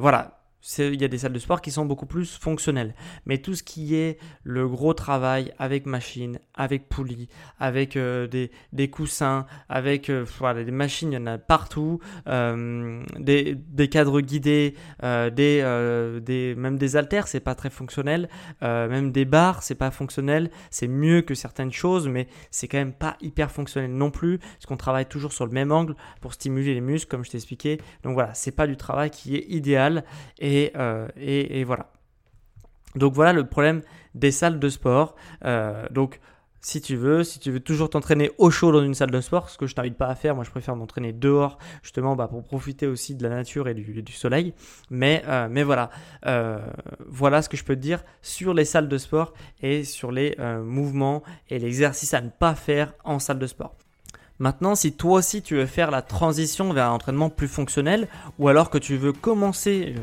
voilà, 0.00 0.41
il 0.78 1.00
y 1.00 1.04
a 1.04 1.08
des 1.08 1.18
salles 1.18 1.32
de 1.32 1.38
sport 1.38 1.60
qui 1.60 1.70
sont 1.70 1.84
beaucoup 1.84 2.06
plus 2.06 2.36
fonctionnelles. 2.36 2.94
Mais 3.26 3.38
tout 3.38 3.54
ce 3.54 3.62
qui 3.62 3.94
est 3.96 4.18
le 4.44 4.68
gros 4.68 4.94
travail 4.94 5.52
avec 5.58 5.86
machine, 5.86 6.38
avec 6.54 6.88
poulie, 6.88 7.28
avec 7.58 7.96
euh, 7.96 8.26
des, 8.26 8.50
des, 8.72 8.88
coussins, 8.88 9.46
avec 9.68 10.08
euh, 10.08 10.24
voilà, 10.38 10.64
des 10.64 10.70
machines, 10.70 11.12
il 11.12 11.14
y 11.16 11.18
en 11.18 11.26
a 11.26 11.38
partout, 11.38 11.98
euh, 12.28 13.02
des, 13.18 13.54
des, 13.54 13.88
cadres 13.88 14.20
guidés, 14.20 14.74
des, 15.02 16.20
des, 16.22 16.54
même 16.56 16.78
des 16.78 16.96
haltères, 16.96 17.28
c'est 17.28 17.40
pas 17.40 17.54
très 17.54 17.70
fonctionnel, 17.70 18.28
même 18.60 19.12
des 19.12 19.24
barres, 19.24 19.62
c'est 19.62 19.74
pas 19.74 19.90
fonctionnel, 19.90 20.50
c'est 20.70 20.88
mieux 20.88 21.22
que 21.22 21.34
certaines 21.34 21.72
choses, 21.72 22.08
mais 22.08 22.28
c'est 22.50 22.68
quand 22.68 22.78
même 22.78 22.92
pas 22.92 23.16
hyper 23.20 23.50
fonctionnel 23.50 23.92
non 23.92 24.10
plus, 24.10 24.38
parce 24.38 24.66
qu'on 24.66 24.76
travaille 24.76 25.06
toujours 25.06 25.32
sur 25.32 25.46
le 25.46 25.52
même 25.52 25.72
angle 25.72 25.96
pour 26.20 26.34
stimuler 26.34 26.74
les 26.74 26.80
muscles, 26.80 27.10
comme 27.10 27.24
je 27.24 27.30
t'ai 27.30 27.38
expliqué. 27.38 27.78
Donc 28.02 28.14
voilà, 28.14 28.34
c'est 28.34 28.52
pas 28.52 28.66
du 28.66 28.76
travail 28.76 29.10
qui 29.10 29.36
est 29.36 29.46
idéal. 29.48 30.04
Euh, 30.76 31.08
et, 31.16 31.64
voilà. 31.64 31.90
Donc 32.94 33.14
voilà 33.14 33.32
le 33.32 33.46
problème 33.46 33.82
des 34.14 34.30
salles 34.30 34.58
de 34.58 34.68
sport. 34.68 35.14
Euh, 35.44 35.86
donc 35.90 36.20
si 36.60 36.80
tu 36.80 36.94
veux, 36.94 37.24
si 37.24 37.40
tu 37.40 37.50
veux 37.50 37.58
toujours 37.58 37.90
t'entraîner 37.90 38.30
au 38.38 38.50
chaud 38.50 38.70
dans 38.70 38.84
une 38.84 38.94
salle 38.94 39.10
de 39.10 39.20
sport, 39.20 39.50
ce 39.50 39.58
que 39.58 39.66
je 39.66 39.74
t'invite 39.74 39.96
pas 39.96 40.06
à 40.06 40.14
faire, 40.14 40.36
moi 40.36 40.44
je 40.44 40.50
préfère 40.50 40.76
m'entraîner 40.76 41.12
dehors 41.12 41.58
justement 41.82 42.14
bah, 42.14 42.28
pour 42.28 42.44
profiter 42.44 42.86
aussi 42.86 43.16
de 43.16 43.22
la 43.22 43.30
nature 43.30 43.66
et 43.66 43.74
du, 43.74 44.12
soleil. 44.12 44.52
Mais, 44.90 45.24
euh, 45.26 45.48
mais 45.50 45.64
voilà, 45.64 45.90
voilà 47.06 47.42
ce 47.42 47.48
que 47.48 47.56
je 47.56 47.64
peux 47.64 47.74
te 47.74 47.80
dire 47.80 48.04
sur 48.20 48.54
les 48.54 48.64
salles 48.64 48.88
de 48.88 48.98
sport 48.98 49.32
et 49.62 49.84
sur 49.84 50.12
les 50.12 50.36
mouvements 50.62 51.22
et 51.48 51.58
l'exercice 51.58 52.14
à 52.14 52.20
ne 52.20 52.30
pas 52.30 52.54
faire 52.54 52.94
en 53.04 53.18
salle 53.18 53.38
de 53.38 53.46
sport. 53.46 53.74
Maintenant, 54.38 54.74
si 54.74 54.92
toi 54.92 55.18
aussi 55.18 55.40
tu 55.40 55.54
veux 55.54 55.66
faire 55.66 55.90
la 55.90 56.02
transition 56.02 56.72
vers 56.72 56.86
un 56.86 56.92
entraînement 56.92 57.30
plus 57.30 57.48
fonctionnel 57.48 58.08
ou 58.38 58.48
alors 58.48 58.70
que 58.70 58.78
tu 58.78 58.96
veux 58.96 59.12
commencer 59.12 59.94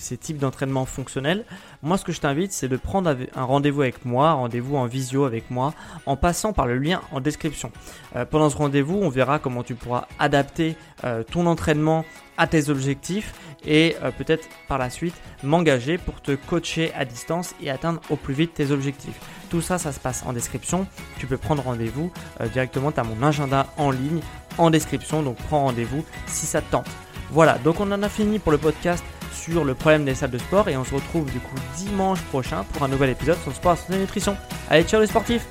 ces 0.00 0.16
types 0.16 0.38
d'entraînement 0.38 0.84
fonctionnels, 0.84 1.44
moi 1.82 1.96
ce 1.98 2.04
que 2.04 2.12
je 2.12 2.20
t'invite 2.20 2.52
c'est 2.52 2.68
de 2.68 2.76
prendre 2.76 3.16
un 3.34 3.44
rendez-vous 3.44 3.82
avec 3.82 4.04
moi, 4.04 4.32
rendez-vous 4.32 4.76
en 4.76 4.86
visio 4.86 5.24
avec 5.24 5.50
moi, 5.50 5.74
en 6.06 6.16
passant 6.16 6.52
par 6.52 6.66
le 6.66 6.78
lien 6.78 7.00
en 7.12 7.20
description. 7.20 7.70
Euh, 8.16 8.24
pendant 8.24 8.50
ce 8.50 8.56
rendez-vous, 8.56 8.98
on 9.00 9.08
verra 9.08 9.38
comment 9.38 9.62
tu 9.62 9.74
pourras 9.74 10.06
adapter 10.18 10.76
euh, 11.04 11.22
ton 11.22 11.46
entraînement 11.46 12.04
à 12.36 12.46
tes 12.46 12.70
objectifs 12.70 13.34
et 13.64 13.96
euh, 14.02 14.10
peut-être 14.10 14.48
par 14.68 14.78
la 14.78 14.90
suite 14.90 15.14
m'engager 15.42 15.98
pour 15.98 16.20
te 16.22 16.32
coacher 16.32 16.92
à 16.94 17.04
distance 17.04 17.54
et 17.62 17.70
atteindre 17.70 18.00
au 18.10 18.16
plus 18.16 18.34
vite 18.34 18.54
tes 18.54 18.70
objectifs. 18.70 19.18
Tout 19.50 19.60
ça, 19.60 19.78
ça 19.78 19.92
se 19.92 20.00
passe 20.00 20.24
en 20.26 20.32
description. 20.32 20.86
Tu 21.18 21.26
peux 21.26 21.36
prendre 21.36 21.62
rendez-vous 21.62 22.12
directement. 22.52 22.92
Tu 22.92 23.00
as 23.00 23.04
mon 23.04 23.20
agenda 23.26 23.66
en 23.76 23.90
ligne 23.90 24.20
en 24.58 24.70
description, 24.70 25.22
donc 25.22 25.36
prends 25.48 25.64
rendez-vous 25.64 26.04
si 26.26 26.46
ça 26.46 26.60
te 26.60 26.70
tente. 26.70 26.86
Voilà, 27.30 27.58
donc 27.58 27.80
on 27.80 27.90
en 27.92 28.02
a 28.02 28.08
fini 28.08 28.38
pour 28.38 28.52
le 28.52 28.58
podcast 28.58 29.04
sur 29.42 29.64
le 29.64 29.74
problème 29.74 30.04
des 30.04 30.14
salles 30.14 30.30
de 30.30 30.38
sport 30.38 30.68
et 30.68 30.76
on 30.76 30.84
se 30.84 30.94
retrouve 30.94 31.30
du 31.30 31.40
coup 31.40 31.54
dimanche 31.76 32.20
prochain 32.22 32.64
pour 32.72 32.82
un 32.82 32.88
nouvel 32.88 33.10
épisode 33.10 33.38
sur 33.38 33.50
le 33.50 33.56
sport 33.56 33.76
et 33.88 33.92
la 33.92 33.98
nutrition. 33.98 34.36
Allez, 34.68 34.84
ciao 34.84 35.00
les 35.00 35.06
sportifs 35.06 35.46